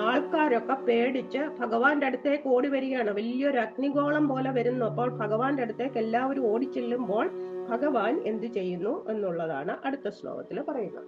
[0.00, 3.10] ആൾക്കാരൊക്കെ പേടിച്ച് ഭഗവാന്റെ അടുത്തേക്ക് ഓടി വരികയാണ്.
[3.10, 4.86] വലിയൊരു അഗ്നിഗോളം പോലെ വരുന്നു.
[4.86, 7.30] അപ്പോൾ ഭഗവാന്റെ അടുത്തേക്ക് എല്ലാവരും ഓടി ചെല്ലുമ്പോൾ
[7.70, 11.04] ഭഗവാൻ എന്ത് ചെയ്യുന്നു എന്നുള്ളതാണ് അടുത്ത ശ്ലോകത്തിൽ പറയുന്നത്.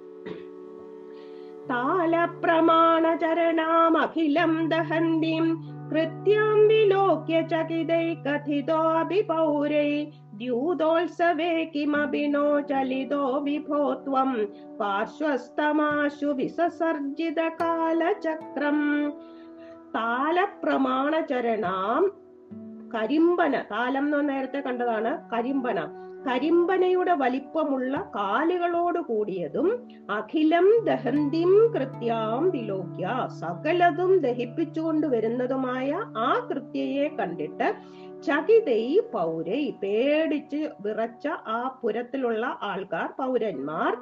[1.71, 10.22] താലപ്രമാണചരണാമഖിലം ദഹന്തിം കൃത്യം വിലോക്യ ചകിതൈ കഥിതോഭിപൗരൈ ദ്യൂതോത്സവേ
[11.75, 14.49] കിമപി നോ ചലിതോ വിഭോ ത്വം
[14.81, 19.13] പാർശ്വസ്തമാശു വിസസർജിത കാലചക്രം
[19.95, 22.11] താലപ്രമാണചരണാം
[22.95, 25.89] കരിമ്പന താലം എന്ന് നേരത്തെ കണ്ടതാണ് കരിമ്പന.
[26.29, 37.75] കരിമ്പനയുടെ വലിപ്പമുള്ള കാലുകളോട് കൂടിയതും അഖിലം ദഹന്തിം കൃത്യാം വിലോക്യ സകലതും ദഹിപ്പിച്ചുകൊണ്ട് വരുന്നതുമായ ആ കൃത്യയെ കണ്ടിട്ട്
[38.27, 43.93] ചകിതൈ പൗരൈ പേടിച്ച് വിറച്ച ആ പുരത്തിലുള്ള ആൾക്കാർ പൗരന്മാർ.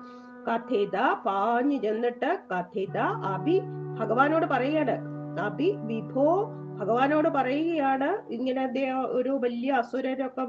[0.48, 2.98] കഥിത പാഞ്ഞു ചെന്നിട്ട് കഥിത
[3.32, 3.60] അഭി
[4.00, 4.96] ഭഗവാനോട് പറയാണ്.
[5.40, 6.44] അഭി വിഭോ
[6.80, 8.32] ഭഗവാനോട് പറയുകയാണ്.
[8.32, 8.62] ഇങ്ങനെ
[9.10, 10.44] ഒരു വലിയ അസുരരൊക്കെ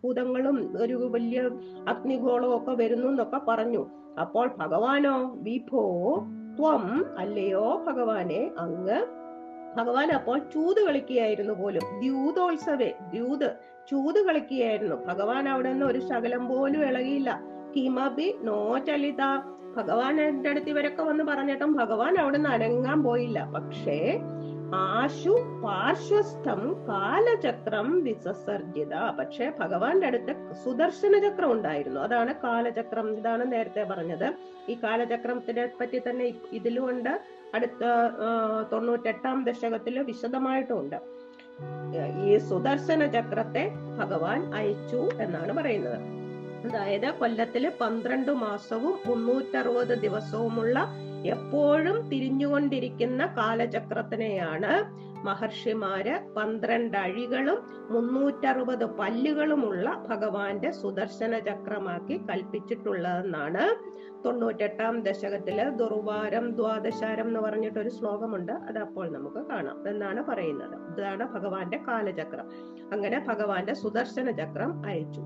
[0.00, 1.42] ഭൂതങ്ങളും ഒരു വലിയ
[1.88, 3.86] അഗ്നിഗോളവും ഒക്കെ വരുന്നു എന്നൊക്കെ പറഞ്ഞു.
[4.20, 5.84] അപ്പോൾ ഭഗവാനോ വിഭോ
[6.58, 6.84] ത്വം
[7.18, 8.98] അല്ലയോ ഭഗവാനെ അങ്ങ്
[9.76, 12.00] ഭഗവാൻ അപ്പോൾ ചൂത് കളിക്കുകയായിരുന്നു പോലും.
[12.00, 13.56] ദ്യൂതോത്സവേ ദ്യൂത്
[13.90, 14.96] ചൂത് കളിക്കുകയായിരുന്നു.
[14.96, 17.40] ഭഗവാൻ അവിടെ നിന്ന് ഒരു ശകലം പോലും ഇളകിയില്ല.
[17.76, 19.22] കിമബി നോ ചലിത
[19.76, 23.44] ഭഗവാൻ എന്റെ അടുത്ത് ഇവരൊക്കെ വന്ന് പറഞ്ഞിട്ടും ഭഗവാൻ അവിടെ നിന്ന് അനങ്ങാൻ പോയില്ല.
[23.44, 24.20] പക്ഷേ
[24.74, 28.94] ആശു പാർശ്വസ്ഥം കാലചക്രം വിസസർജിത.
[29.18, 32.00] പക്ഷെ ഭഗവാന്റെ അടുത്ത് സുദർശന ചക്രം ഉണ്ടായിരുന്നു.
[32.00, 33.18] അതാണ് കാലചക്രം.
[33.18, 34.32] ഇതാണ് നേരത്തെ പറഞ്ഞത്.
[34.68, 37.20] ഈ കാലചക്രത്തിനെ പറ്റി തന്നെ ഇതിലുമുണ്ട്
[37.54, 37.84] അടുത്ത
[38.72, 40.98] തൊണ്ണൂറ്റെട്ടാം ദശകത്തിൽ വിശദമായിട്ടുമുണ്ട്
[42.26, 45.98] ഈ സുദർശന ചക്രത്തെ ഭഗവാൻ അയച്ചു എന്നാണ് പറയുന്നത്.
[46.64, 50.78] അതായത് കൊല്ലത്തിൽ പന്ത്രണ്ട് മാസവും മുന്നൂറ്ററുപത് ദിവസവുമുള്ള
[51.24, 54.72] എപ്പോഴും തിരിഞ്ഞുകൊണ്ടിരിക്കുന്ന കാലചക്രത്തിനെയാണ്
[55.24, 57.58] മഹർഷിമാര് പന്ത്രണ്ട് അഴികളും
[57.90, 63.64] മുന്നൂറ്ററുപത് പല്ലുകളുമുള്ള ഭഗവാന്റെ സുദർശന ചക്രമാക്കി കൽപ്പിച്ചിട്ടുള്ളതെന്നാണ്
[64.26, 68.52] തൊണ്ണൂറ്റെട്ടാം ദശകത്തിൽ ദുർവാരം ദ്വാദശാരം എന്ന് പറഞ്ഞിട്ട് ഒരു ശ്ലോകമുണ്ട്.
[68.52, 69.88] അത് അപ്പോൾ നമുക്ക് കാണാം.
[69.88, 70.98] എന്നാണ് പറയുന്നത്?
[70.98, 72.46] ഇതാണ് ഭഗവാന്റെ കാലചക്രം.
[72.92, 75.22] അങ്ങനെ ഭഗവാന്റെ സുദർശന ചക്രം അയച്ചു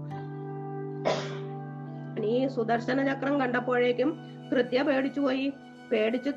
[2.24, 4.18] ഈ സുദർശന ചക്രം കണ്ടപ്പോഴേക്കും
[4.52, 5.52] കൃത്യ പേടിച്ചു പോയി
[5.92, 6.30] പേടിച്ച്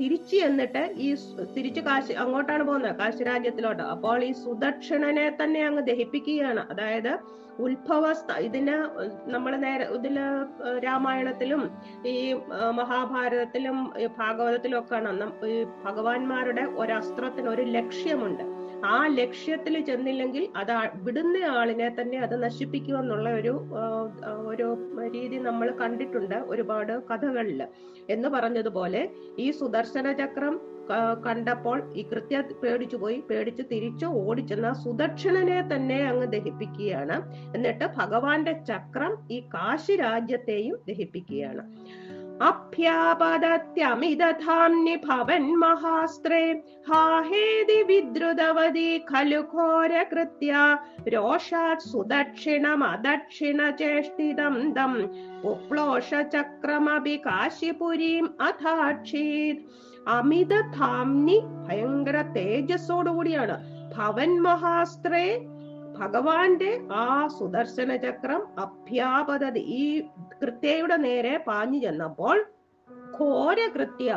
[0.00, 1.14] തിരിച്ച് എന്നിട്ട് ഈ
[1.56, 6.66] തിരിച്ചു കാശി അങ്ങോട്ടാണ് പോകുന്നത് കാശി രാജ്യത്തിലോട്ട് അപ്പോൾ ഈ സുദക്ഷിണനെ തന്നെ അങ്ങ് ദഹിപ്പിക്കുകയാണ്.
[6.70, 7.18] അതായത്
[7.58, 8.74] ഉത്ഭവ സ്ഥ- ഇതിന്
[9.30, 10.18] നമ്മൾ നേരെ ഇതിൽ
[10.78, 11.70] രാമായണത്തിലും
[12.06, 12.32] ഈ
[12.70, 14.96] മഹാഭാരതത്തിലും ഭാഗവതത്തിലും ഒക്കെ
[15.46, 18.55] ഈ ഭഗവാന്മാരുടെ അസ്ത്രത്തിന് ഒരു ലക്ഷ്യമുണ്ട്.
[18.84, 23.54] ആ ലക്ഷ്യത്തിൽ ചെന്നില്ലെങ്കിൽ അത് വിടുന്ന ആളിനെ തന്നെ അത് നശിപ്പിക്കുക എന്നുള്ള ഒരു
[24.46, 24.66] ഒരു
[25.14, 27.62] രീതി നമ്മൾ കണ്ടിട്ടുണ്ട് ഒരുപാട് കഥകളിൽ.
[28.10, 29.08] എന്ന് പറഞ്ഞതുപോലെ
[29.38, 30.60] ഈ സുദർശന ചക്രം
[31.26, 37.16] കണ്ടപ്പോൾ ഈ കൃത്യ പേടിച്ചു പോയി പേടിച്ച് തിരിച്ചു ഓടിച്ചെന്ന സുദക്ഷിണനെ തന്നെ അങ്ങ് ദഹിപ്പിക്കുകയാണ്.
[37.54, 41.64] എന്നിട്ട് ഭഗവാന്റെ ചക്രം ഈ കാശി രാജ്യത്തെയും ദഹിപ്പിക്കുകയാണ്.
[42.40, 46.62] അഭ്യാപദത്യമിതധാംനി ഭവൻ മഹാസ്ത്രേ.
[46.88, 55.10] ഹാഹേതി വിദ്രുതവതി ഖലു ഘോരകൃത്യ രോഷാത് സുദക്ഷിണമദക്ഷിണ ചേഷ്ടിതം ദം.
[55.44, 59.62] ഉപ്ലോഷ ചക്രമപി കാശിപുരീം അഥാക്ഷീത്
[61.68, 63.76] ഭയങ്കര തേജസ്സോടുകൂടിയാണ്.
[63.96, 65.55] ഭവൻ മഹാസ്ത്രേ
[65.98, 69.84] ഭഗവാന്റെ ആ സുദർശന ചക്രം അഭ്യാപതതി ഈ
[70.42, 72.36] കൃത്യയുടെ നേരെ പാഞ്ഞു ചെന്നപ്പോൾ
[73.14, 74.10] ഘോര കൃത്യ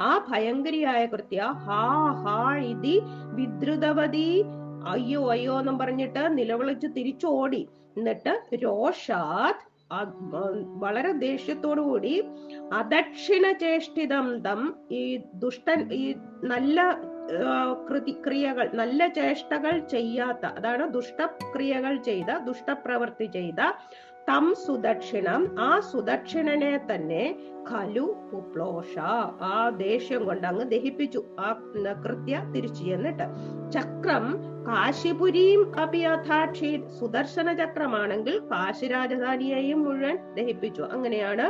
[0.00, 1.82] ആ ഭയങ്കരിയായ കൃത്യ ഹാ
[2.24, 2.96] ഹാ ഇതി
[3.32, 4.28] വിദ്രുതവതി
[4.86, 7.62] അയ്യോ അയ്യോ എന്നും പറഞ്ഞിട്ട് നിലവിളിച്ച് തിരിച്ചോടി.
[7.96, 9.62] എന്നിട്ട് രോഷാത്
[10.76, 11.12] വളരെ
[11.80, 12.14] കൂടി
[12.72, 14.26] അദക്ഷിണ ചേഷ്ടിതം
[14.90, 15.02] ഈ
[15.34, 16.04] ദുഷ്ടൻ ഈ
[16.42, 16.78] നല്ല
[17.28, 17.54] ആ,
[17.88, 23.60] കൃതി ക്രിയകൾ നല്ല ചേഷ്ടകൾ ചെയ്യാത്ത അതാണ് ദുഷ്ടക്രിയകൾ ചെയ്ത ദുഷ്ടപ്രവൃത്തി ചെയ്ത
[24.28, 25.58] തം സുദക്ഷിണം.
[25.60, 27.24] ആ സുദക്ഷിണനെ തന്നെ
[27.70, 28.98] ഖലു പുപ്ലോഷ
[29.42, 31.22] ആ ദേഷ്യം കൊണ്ട് അങ്ങ് ദഹിപ്പിച്ചു.
[31.38, 31.48] ആ
[32.04, 33.26] കൃത്യ തിരിച്ചു ചെന്നിട്ട്
[33.72, 34.26] ചക്രം
[34.68, 40.82] കാശിപുരിയും അഭിയഥാക്ഷി സുദർശന ചക്രമാണെങ്കിൽ കാശി രാജധാനിയെയും മുഴുവൻ ദഹിപ്പിച്ചു.
[40.82, 41.46] അങ്ങനെയാണ്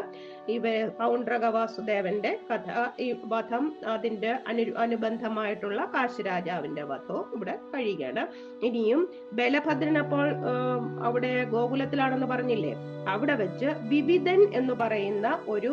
[0.48, 0.64] ഇവ
[0.98, 2.70] പൗണ്ഡ്രക വാസുദേവന്റെ കഥ.
[3.00, 8.24] ഈ വധം അതിന്റെ അനു അനുബന്ധമായിട്ടുള്ള കാശി രാജാവിന്റെ വധവും ഇവിടെ കഴിയുകയാണ്.
[8.62, 12.74] ഇനിയും ബലഭദ്രനപ്പോൾ അപ്പോൾ അവിടെ ഗോകുലത്തിലാണെന്ന് പറഞ്ഞില്ലേ?
[13.09, 15.72] അവിടെ വെച്ച് വിവിധൻ എന്ന് പറയുന്ന ഒരു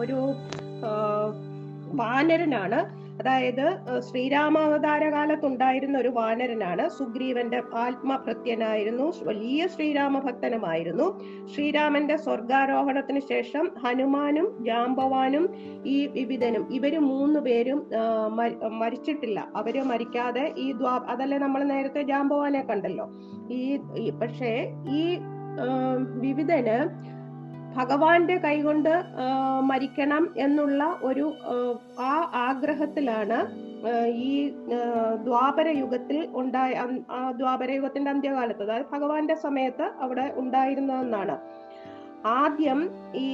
[0.00, 0.20] ഒരു
[2.00, 2.78] വാനരനാണ്.
[3.20, 3.66] അതായത്
[4.06, 6.84] ശ്രീരാമാവതാര കാലത്തുണ്ടായിരുന്ന ഒരു വാനരനാണ്.
[6.96, 11.06] സുഗ്രീവന്റെ ആത്മഭൃത്യനായിരുന്നു വലിയ ശ്രീരാമ ഭക്തനുമായിരുന്നു
[11.54, 15.46] ശ്രീരാമന്റെ സ്വർഗാരോഹണത്തിന് ശേഷം ഹനുമാനും ജാംബവാനും
[15.86, 17.80] ഈ വിവിധനും ഇവർ മൂന്ന് പേരും
[18.82, 19.38] മരിച്ചിട്ടില്ല.
[19.56, 23.08] അവർ മരിക്കാതെ ഈ ദ്വാ അതല്ലേ നമ്മൾ നേരത്തെ ജാംബവാനെ കണ്ടല്ലോ.
[23.50, 24.54] ഈ പക്ഷേ
[25.00, 25.02] ഈ
[26.24, 26.78] വിവിധന്
[27.76, 28.92] ഭഗവാന്റെ കൈകൊണ്ട്
[29.62, 31.26] മരിക്കണം എന്നുള്ള ഒരു
[32.00, 32.10] ആ,
[32.46, 33.38] ആഗ്രഹത്തിലാണ്
[34.28, 34.32] ഈ
[35.24, 36.74] ദ്വാപര യുഗത്തിൽ ഉണ്ടായ
[37.32, 41.36] ദ്വാപര യുഗത്തിന്റെ അന്ത്യകാലത്ത് അതായത് ഭഗവാന്റെ സമയത്ത് അവിടെ ഉണ്ടായിരുന്നതെന്നാണ്.
[42.40, 42.80] ആദ്യം
[43.16, 43.28] ഈ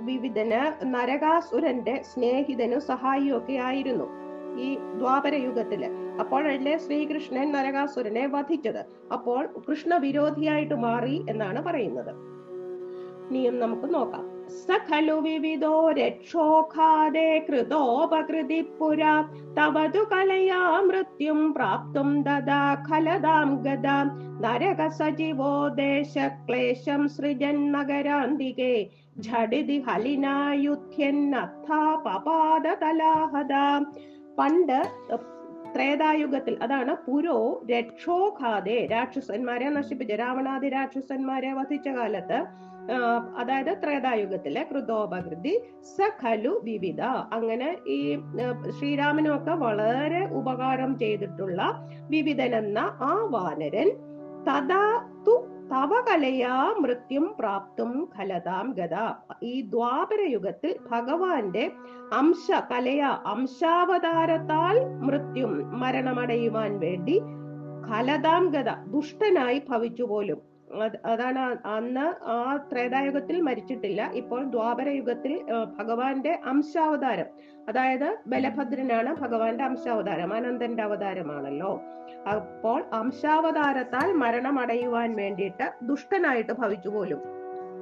[0.00, 0.60] വിവിധന്
[0.94, 4.06] നരകാസുരന്റെ സ്നേഹിതനും സഹായിയും ഒക്കെ ആയിരുന്നു
[4.66, 4.68] ഈ
[5.00, 5.82] ദ്വാപര യുഗത്തിൽ.
[6.20, 8.82] അപ്പോഴല്ലേ ശ്രീകൃഷ്ണൻ നരകാസുരനെ വധിച്ചത്.
[9.12, 12.12] അപ്പോൾ കൃഷ്ണ വിരോധിയായിട്ട് മാറി എന്നാണ് പറയുന്നത്.
[13.30, 14.24] ഇനിയും നമുക്ക് നോക്കാം.
[14.66, 19.14] സഖലു വിവിധോ രക്ഷോഖാദേ കൃതോപകൃതി പുരാ
[19.58, 24.06] തവതു കലയാ മൃത്യും പ്രാപ്തും ദദാ ഖലദാം ഗദാം.
[24.40, 28.74] നരക സജീവോ ദേശക്ലേശം സൃജൻ നഗരാന്തികേ
[29.26, 33.64] ഝടിതി ഹലിനായുധ്യന്നത്ഥാ പപാദതലാഹദാ
[34.38, 34.78] പണ്ട്
[35.76, 37.38] ത്രേതായുഗത്തിൽ അതാണ് പുരോ
[37.70, 42.38] രക്ഷോഖാതെ രാക്ഷസന്മാരെ നശിപ്പിച്ച രാവണാദി രാക്ഷസന്മാരെ വധിച്ച കാലത്ത്
[43.36, 45.54] അതായത് ത്രേതായുഗത്തിലെ കൃതോപകൃതി
[45.96, 47.00] സഖലു വിവിധ.
[47.32, 47.98] അങ്ങനെ ഈ
[48.70, 51.60] ശ്രീരാമനൊക്കെ വളരെ ഉപകാരം ചെയ്തിട്ടുള്ള
[52.08, 53.90] വിവിധൻ എന്ന ആ വാനരൻ
[54.48, 54.82] തഥാ
[55.26, 55.34] തു
[55.68, 58.96] തവ കലയാ മൃത്യും പ്രാപ്തും ഖലതാം ഗത
[59.42, 61.64] ഈ ദ്വാപര യുഗത്തിൽ ഭഗവാന്റെ
[62.12, 63.00] അംശ കലയ
[63.32, 67.16] അംശാവതാരത്താൽ മൃത്യും മരണമടയുവാൻ വേണ്ടി
[67.88, 70.38] ഖലതാം ഗത ദുഷ്ടനായി ഭവിച്ചു പോലും
[71.04, 74.10] അതാണ് അന്ന് ആ ത്രേതായുഗത്തിൽ മരിച്ചിട്ടില്ല.
[74.14, 75.44] ഇപ്പോൾ ദ്വാപര യുഗത്തിൽ
[75.78, 77.26] ഭഗവാന്റെ അംശാവതാരം.
[77.68, 81.82] അതായത് ബലഭദ്രനാണ് ഭഗവാന്റെ അംശാവതാരം അനന്തന്റെ അവതാരമാണല്ലോ.
[82.30, 87.22] അപ്പോൾ അംശാവതാരത്താൽ മരണമടയുവാൻ വേണ്ടിയിട്ട് ദുഷ്ടനായിട്ട് ഭവിച്ചു പോലും.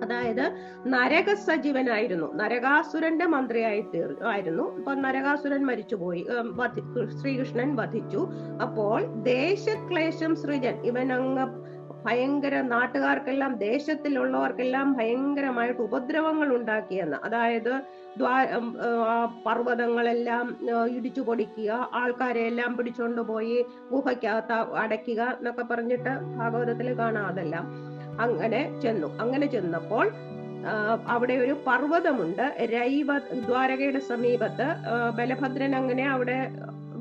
[0.04, 0.46] അതായത്
[0.86, 4.76] നരക സജീവനായിരുന്നു നരകാസുരന്റെ മന്ത്രിയായി തീർ ആയിരുന്നു.
[4.76, 6.26] അപ്പൊ നരകാസുരൻ മരിച്ചുപോയി
[7.20, 8.28] ശ്രീകൃഷ്ണൻ വധിച്ചു.
[8.62, 11.73] അപ്പോൾ ദേശക്ലേശം സൃജൻ ഇവൻ അങ്ങ്
[12.04, 17.16] ഭയങ്കര നാട്ടുകാർക്കെല്ലാം ദേശത്തിലുള്ളവർക്കെല്ലാം ഭയങ്കരമായിട്ട് ഉപദ്രവങ്ങൾ ഉണ്ടാക്കിയെന്ന്.
[17.24, 17.72] അതായത്
[18.18, 18.34] ദ്വാ
[19.46, 20.46] പർവതങ്ങളെല്ലാം
[20.96, 23.56] ഇടിച്ചു പൊടിക്കുക ആൾക്കാരെ എല്ലാം പിടിച്ചോണ്ട് പോയി
[23.92, 27.40] ഗുഹയ്ക്കകത്ത് അടയ്ക്കുക എന്നൊക്കെ പറഞ്ഞിട്ട് ഭാഗവതത്തിൽ കാണാം
[28.24, 29.08] അങ്ങനെ ചെന്നു.
[29.22, 30.06] അങ്ങനെ ചെന്നപ്പോൾ
[31.08, 32.44] അവിടെ ഒരു പർവതമുണ്ട്.
[32.74, 33.10] രൈവ
[33.48, 34.66] ദ്വാരകയുടെ സമീപത്ത്
[35.18, 36.38] ബലഭദ്രൻ അങ്ങനെ അവിടെ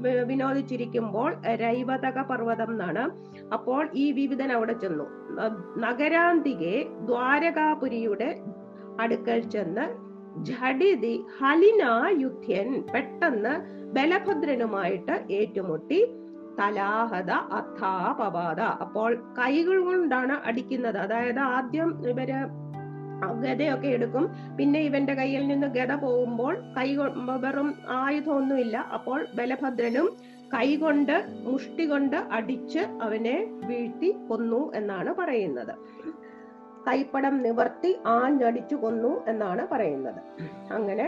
[0.09, 3.03] വിനോദിച്ചിരിക്കുമ്പോൾ രൈവതക പർവതം എന്നാണ്.
[3.53, 5.03] അപ്പോൾ ഈ വിവിധൻ അവിടെ ചെന്നു.
[5.77, 8.41] നഗരാന്തികെ ദ്വാരകാപുരിയുടെ
[8.99, 10.13] അടുക്കൽ ചെന്ന്
[10.45, 11.83] ജഡിതി ഹലിന
[12.21, 16.05] യുദ്ധ്യൻ പെട്ടെന്ന് ബലഭദ്രനുമായിട്ട് ഏറ്റുമുട്ടി.
[16.59, 18.59] തലാഹത അഥാപവാദ.
[18.59, 20.97] അപ്പോൾ കൈകൾ കൊണ്ടാണ് അടിക്കുന്നത്.
[20.97, 22.29] അതായത് ആദ്യം ഇവർ
[23.41, 24.31] ഗതയൊക്കെ എടുക്കും.
[24.57, 26.95] പിന്നെ ഇവന്റെ കയ്യിൽ നിന്ന് ഗത പോകുമ്പോൾ കൈ
[27.43, 28.77] വെറും ആയുധമൊന്നുമില്ല.
[28.77, 30.09] അപ്പോൾ ബലഭദ്രനും
[30.53, 35.75] കൈകൊണ്ട് മുഷ്ടി കൊണ്ട് അടിച്ച് അവനെ വീഴ്ത്തി കൊന്നു എന്നാണ് പറയുന്നത്.
[36.87, 40.21] കൈപ്പടം നിവർത്തി ആഞ്ഞടിച്ചു കൊന്നു എന്നാണ് പറയുന്നത്.
[40.71, 41.05] അങ്ങനെ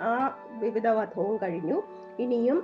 [0.00, 1.82] ആ വിവിധ വധവും കഴിഞ്ഞു.
[2.24, 2.58] ഇനിയും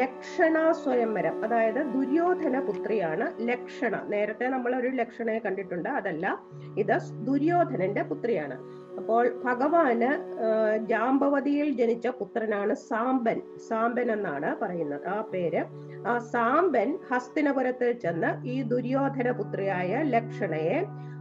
[0.00, 3.94] ലക്ഷണ സ്വയംവരം അതായത് ദുര്യോധന പുത്രിയാണ് ലക്ഷണ.
[4.12, 6.26] നേരത്തെ നമ്മൾ ഒരു ലക്ഷണയെ കണ്ടിട്ടുണ്ട് അതല്ല
[6.82, 6.94] ഇത്
[7.28, 8.56] ദുര്യോധനന്റെ പുത്രിയാണ്.
[8.98, 10.10] അപ്പോൾ ഭഗവാന്
[10.92, 13.40] ജാമ്പവതിയിൽ ജനിച്ച പുത്രനാണ് സാമ്പൻ.
[13.68, 15.62] സാമ്പൻ എന്നാണ് പറയുന്നത് ആ പേര്.
[16.10, 20.78] ആ സാമ്പൻ ഹസ്തിനപുരത്തിൽ ചെന്ന് ഈ ദുര്യോധന പുത്രിയായ ലക്ഷണയെ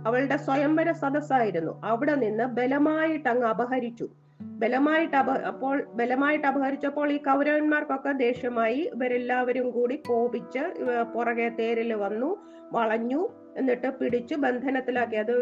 [0.07, 1.73] അവളുടെ സ്വയംവര സദസ്സായിരുന്നു.
[1.83, 4.07] അവിടെ നിന്ന് ബലമായിട്ട് അങ്ങ് അപഹരിച്ചു.
[4.57, 10.63] ബലമായിട്ട് അപ അപ്പോൾ ബലമായിട്ട് അപഹരിച്ചപ്പോൾ ഈ കൗരവന്മാർക്കൊക്കെ ദേഷ്യമായി ഇവരെല്ലാവരും കൂടി കോപിച്ച്
[11.13, 12.29] പുറകെ തേരിൽ വന്നു
[12.71, 13.21] വളഞ്ഞു
[13.59, 15.15] എന്നിട്ട് പിടിച്ചു ബന്ധനത്തിലാക്കി.
[15.15, 15.35] അത്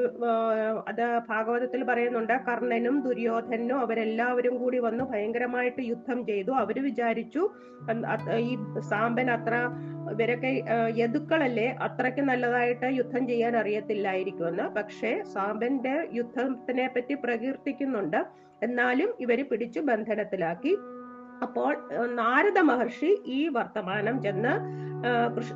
[0.89, 6.51] അത് ഭാഗവതത്തിൽ പറയുന്നുണ്ട് കർണനും ദുര്യോധനും അവരെല്ലാവരും കൂടി വന്ന് ഭയങ്കരമായിട്ട് യുദ്ധം ചെയ്തു.
[6.51, 7.41] അവർ വിചാരിച്ചു
[8.49, 8.53] ഈ
[8.91, 9.55] സാമ്പൻ അത്ര
[10.11, 10.51] ഇവരൊക്കെ
[11.01, 14.65] യതുക്കളല്ലേ അത്രയ്ക്ക് നല്ലതായിട്ട് യുദ്ധം ചെയ്യാൻ അറിയത്തില്ലായിരിക്കുമെന്ന്.
[14.77, 18.19] പക്ഷേ സാമ്പന്റെ യുദ്ധത്തിനെ പറ്റി പ്രകീർത്തിക്കുന്നുണ്ട്.
[18.63, 20.73] എന്നാലും ഇവർ പിടിച്ചു ബന്ധനത്തിലാക്കി.
[21.41, 21.71] അപ്പോൾ
[22.15, 24.53] നാരദ മഹർഷി ഈ വർത്തമാനം ചെന്ന്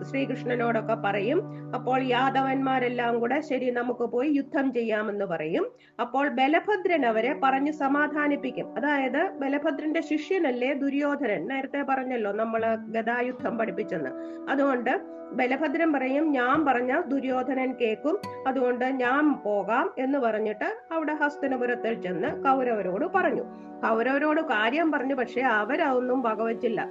[0.03, 1.73] ശ്രീകൃഷ്ണനോടൊക്കെ പറയും.
[1.75, 5.71] അപ്പോൾ യാദവന്മാരെല്ലാം കൂടെ ശരി നമുക്ക് പോയി യുദ്ധം ചെയ്യാമെന്ന് പറയും.
[6.01, 8.77] അപ്പോൾ ബലഭദ്രൻ അവരെ പറഞ്ഞ് സമാധാനിപ്പിക്കും.
[8.77, 11.47] അതായത് ബലഭദ്രന്റെ ശിഷ്യനല്ലേ ദുര്യോധനൻ?
[11.47, 14.09] നേരത്തെ പറഞ്ഞല്ലോ നമ്മൾ ഗതായുദ്ധം പഠിപ്പിച്ചെന്ന്.
[14.51, 22.43] അതുകൊണ്ട് ബലഭദ്രൻ പറയും ഞാൻ പറഞ്ഞ ദുര്യോധനൻ കേൾക്കും അതുകൊണ്ട് ഞാൻ പോകാം എന്ന് പറഞ്ഞിട്ട് അവിടെ ഹസ്തനപുരത്തിൽ ചെന്ന്
[22.43, 23.43] കൗരവരോട് പറഞ്ഞു.
[23.87, 26.87] കൗരവരോട് കാര്യം പറഞ്ഞു പക്ഷെ അവരൊന്നും വകവച്ചില്ല.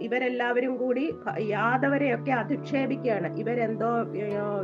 [0.00, 1.38] ഇവരെല്ലാവരും കൂടി ഭ-
[1.90, 3.28] യാദവരെയൊക്കെ അധിക്ഷേപിക്കുകയാണ്.
[3.38, 3.88] ഇവരെന്തോ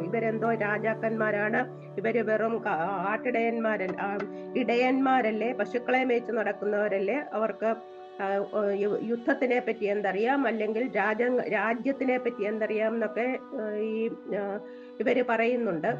[0.07, 1.61] ഇവരെന്തോ രാജാക്കന്മാരാണ്.
[1.99, 2.55] ഇവർ വെറും
[3.11, 3.93] ആട്ടിടയന്മാരൻ
[4.57, 5.49] ഇടയന്മാരല്ലേ?
[5.61, 7.17] പശുക്കളെ മേച്ച് നടക്കുന്നവരല്ലേ?
[7.33, 7.71] അവർക്ക്
[9.11, 10.47] യുദ്ധത്തിനെ പറ്റി എന്തറിയാം?
[10.47, 11.23] അല്ലെങ്കിൽ രാജ
[11.57, 13.27] രാജ്യത്തിനെ പറ്റി എന്തറിയാം എന്നൊക്കെ
[13.91, 14.07] ഈ
[15.03, 15.91] ഇവർ പറയുന്നുണ്ട്.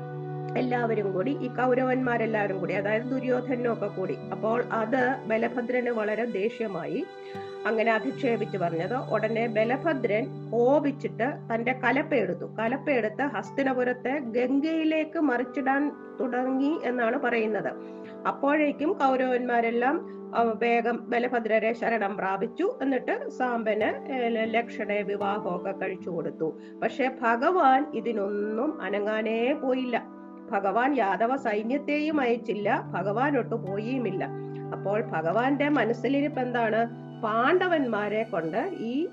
[0.59, 4.17] എല്ലാവരും കൂടി ഈ കൗരവന്മാരെല്ലാവരും കൂടി അതായത് ദുര്യോധനും ഒക്കെ കൂടി.
[4.33, 7.01] അപ്പോൾ അത് ബലഭദ്രന് വളരെ ദേഷ്യമായി.
[7.67, 8.95] അങ്ങനെ അധിക്ഷേപിച്ച് പറഞ്ഞത്.
[9.15, 17.71] ഉടനെ ബലഭദ്രൻ കോപിച്ചിട്ട് തന്റെ കലപ്പയെടുത്തു കലപ്പയെടുത്ത് ഹസ്തിനപുരത്തെ ഗംഗയിലേക്ക് മറിച്ചിടാൻ തുടങ്ങി എന്നാണ് പറയുന്നത്.
[18.27, 20.17] അപ്പോഴേക്കും കൗരവന്മാരെല്ലാം
[20.63, 22.79] വേഗം ബലഭദ്രരെ ശരണം പ്രാപിച്ചു.
[22.83, 26.59] എന്നിട്ട് സാമ്പന് ലക്ഷണ ലക്ഷണെ വിവാഹമൊക്കെ കഴിച്ചു കൊടുത്തു.
[26.83, 29.97] പക്ഷെ ഭഗവാൻ ഇതിനൊന്നും അനങ്ങാനേ പോയില്ല.
[30.51, 32.69] ഭഗവാൻ യാദവ സൈന്യത്തെയും അയച്ചില്ല.
[32.95, 34.25] ഭഗവാൻ ഒട്ടു പോയിയുമില്ല
[34.73, 39.09] അപ്പോൾ ഭഗവാന്റെ മനസ്സിലിരിപ്പ് എന്താണ് പാണ്ഡവന്മാരെ കൊണ്ട് ഈ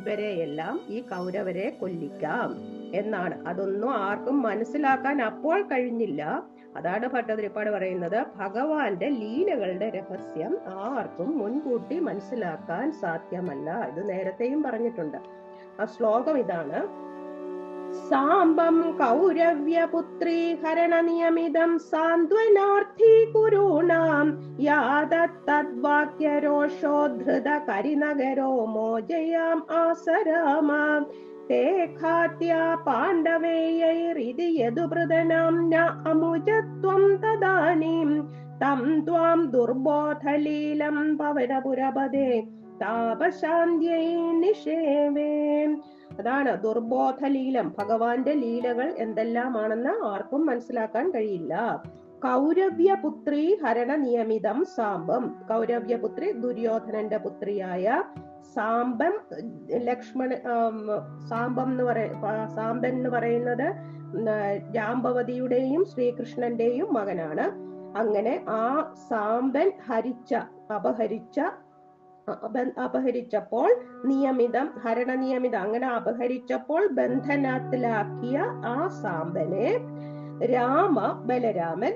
[0.00, 2.56] ഇവരെയെല്ലാം ഈ കൗരവരെ കൊല്ലിക്കാം
[2.94, 3.48] എന്നാണ്.
[3.48, 6.42] അതൊന്നും ആർക്കും മനസ്സിലാക്കാൻ അപ്പോൾ കഴിഞ്ഞില്ല.
[6.76, 8.24] അതാണ് ഭട്ടതിരിപ്പാട് പറയുന്നത്.
[8.36, 13.70] ഭഗവാന്റെ ലീലകളുടെ രഹസ്യം ആർക്കും മുൻകൂട്ടി മനസ്സിലാക്കാൻ സാധ്യമല്ല.
[13.70, 15.16] ഇത് നേരത്തെയും പറഞ്ഞിട്ടുണ്ട്.
[15.80, 16.80] ആ ശ്ലോകം ഇതാണ്.
[18.09, 24.27] സാംബം കൗരവ്യപുത്രീഹരണനിയമിതം സാന്ത്വനാർത്ഥി കുരൂണാം
[24.67, 31.01] യാതത്തദ്വാക്യരോഷോദ്ധൃത കരിനഗരോ മോജയാം ആസരാമാം
[31.49, 31.65] ते
[31.97, 38.09] खात्या पाण्डवेयैरिति यदुपृतनां न अमुजत्वं तदानीं
[38.61, 42.27] तं त्वां दुर्बोधलीलं पवनपुरपदे
[44.40, 45.64] നിഷേവേ.
[46.18, 51.82] അതാണ് ദുർബോധ ലീലം ഭഗവാന്റെ ലീലകൾ എന്തെല്ലാമാണെന്ന് ആർക്കും മനസ്സിലാക്കാൻ കഴിയില്ല.
[52.18, 55.36] കൗരവ്യപുത്രി ഹരണ നിയമിതം സാമ്പം.
[55.50, 58.02] കൗരവ്യപുത്രി ദുര്യോധനന്റെ പുത്രിയായ
[58.54, 59.18] സാമ്പം.
[59.70, 60.34] ലക്ഷ്മണ
[61.28, 62.08] സാമ്പം എന്ന് പറയ
[62.54, 63.74] സാമ്പൻ എന്ന് പറയുന്നത്
[64.72, 67.72] ജാമ്പവതിയുടെയും ശ്രീകൃഷ്ണന്റെയും മകനാണ്.
[67.98, 70.34] അങ്ങനെ ആ സാമ്പൻ ഹരിച്ച
[70.74, 71.71] അപഹരിച്ച അപ-
[72.28, 73.70] അപഹരിച്ചപ്പോൾ
[74.04, 79.68] നിയമിതം ഹരണ നിയമിതം അങ്ങനെ അപഹരിച്ചപ്പോൾ ബന്ധനത്തിലാക്കിയ ആ സാമ്പനെ
[80.54, 81.94] രാമ ബലരാമൻ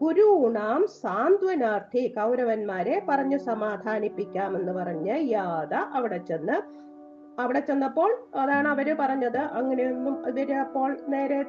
[0.00, 6.56] കുരുണാം സാന്ത്വനാർത്ഥി കൗരവന്മാരെ പറഞ്ഞു സമാധാനിപ്പിക്കാമെന്ന് പറഞ്ഞ് യാദ അവിടെ ചെന്ന്.
[7.38, 9.38] അവിടെ ചെന്നപ്പോൾ അതാണ് അവർ പറഞ്ഞത്.
[9.38, 11.40] അങ്ങനെയൊന്നും ഇവർ അപ്പോൾ നേരെ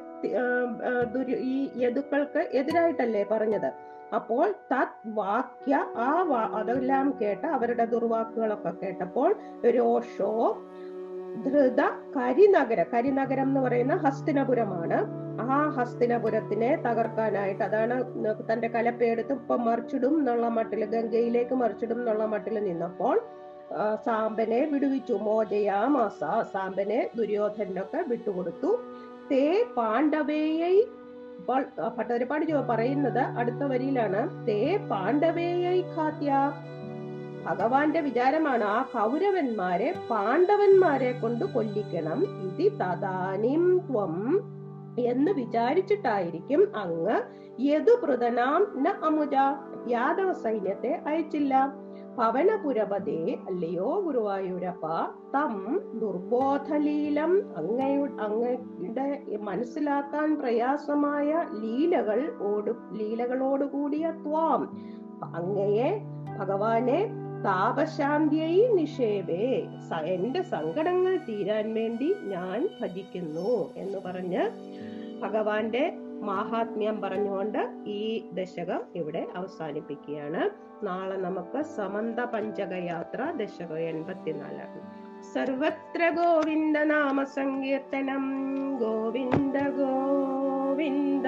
[1.54, 3.70] ഈ യദുക്കൾക്ക് എതിരായിട്ടല്ലേ പറഞ്ഞത്.
[4.14, 6.08] അപ്പോൾ തത് വാക്യ ആ
[6.54, 9.30] അതെല്ലാം കേട്ട് അവരുടെ ദുർവാക്കുകളൊക്കെ കേട്ടപ്പോൾ
[9.76, 10.32] രോഷോ
[11.44, 11.80] ധൃത
[12.16, 14.98] കരിനഗര കരിനഗരം എന്ന് പറയുന്ന ഹസ്തിനപുരമാണ്.
[15.40, 17.96] ആ ഹസ്തിനപുരത്തിനെ തകർക്കാനായിട്ട് അതാണ്
[18.52, 23.20] തന്റെ കലപ്പയെടുത്ത് ഇപ്പൊ മറിച്ചിടും എന്നുള്ള മട്ടിൽ ഗംഗയിലേക്ക് മറിച്ചിടും എന്നുള്ള മട്ടിൽ നിന്നപ്പോൾ
[24.04, 25.12] സാമ്പനെ വിടുവിച്ചു.
[25.12, 28.70] മോജയാമാസ സാമ്പനെ ദുര്യോധനൊക്കെ വിട്ടുകൊടുത്തു.
[29.30, 30.76] തേ പാണ്ഡവേയൈ
[31.46, 34.46] അപ്പോൾ ആ, ഭട്ടതിരിപ്പാട് പറയുന്നത് അടുത്ത വരിയിലാണ്.
[34.46, 36.52] തേ പാണ്ഡവേയൈ ഖാത്യ.
[37.44, 42.24] ഭഗവാന്റെ വിചാരമാണ് ആ കൗരവന്മാരെ പാണ്ഡവന്മാരെ കൊണ്ട് കൊല്ലിക്കണം.
[42.24, 44.40] ഇതി തദാനിം ത്വം
[44.98, 47.22] എന്ന് വിചാരിച്ചിട്ടായിരിക്കും അങ്ങ്
[47.60, 49.34] യദുപൃതനാം ന അമുജ.
[49.88, 51.74] യാദവ സൈന്യത്തെ അയച്ചില്ല.
[52.18, 54.86] പവനപുരപതേ അല്ലയോ ഗുരുവായൂരപ്പ
[55.34, 55.54] തം
[55.94, 59.06] ദുർബോധലീലം അങ്ങയുടെ അങ്ങയുടെ
[59.40, 64.62] മനസ്സിലാക്കാൻ പ്രയാസമായ ലീലകൾ ഓട് ലീലകളോടുകൂടിയ ത്വാം.
[65.34, 65.90] അങ്ങയെ
[66.38, 67.00] ഭഗവാനെ
[67.44, 69.44] താപശാന്തിയായി നിഷേവേ
[70.06, 74.42] എന്റെ സങ്കടങ്ങൾ തീരാൻ വേണ്ടി ഞാൻ ഭജിക്കുന്നു എന്ന് പറഞ്ഞ്
[75.20, 75.84] ഭഗവാന്റെ
[76.22, 80.66] മാഹാത്മ്യം പറഞ്ഞുകൊണ്ട് ഈ ദശകം ഇവിടെ അവസാനിപ്പിക്കുകയാണ്.
[80.84, 85.06] നാളെ നമുക്ക് സമന്ത പഞ്ചകയാത്ര ദശകം എൺപത്തിനാലാണ്.
[85.34, 88.24] സർവത്ര ഗോവിന്ദ നാമ സങ്കീർത്തനം
[88.78, 91.26] ഗോവിന്ദ ഗോവിന്ദ.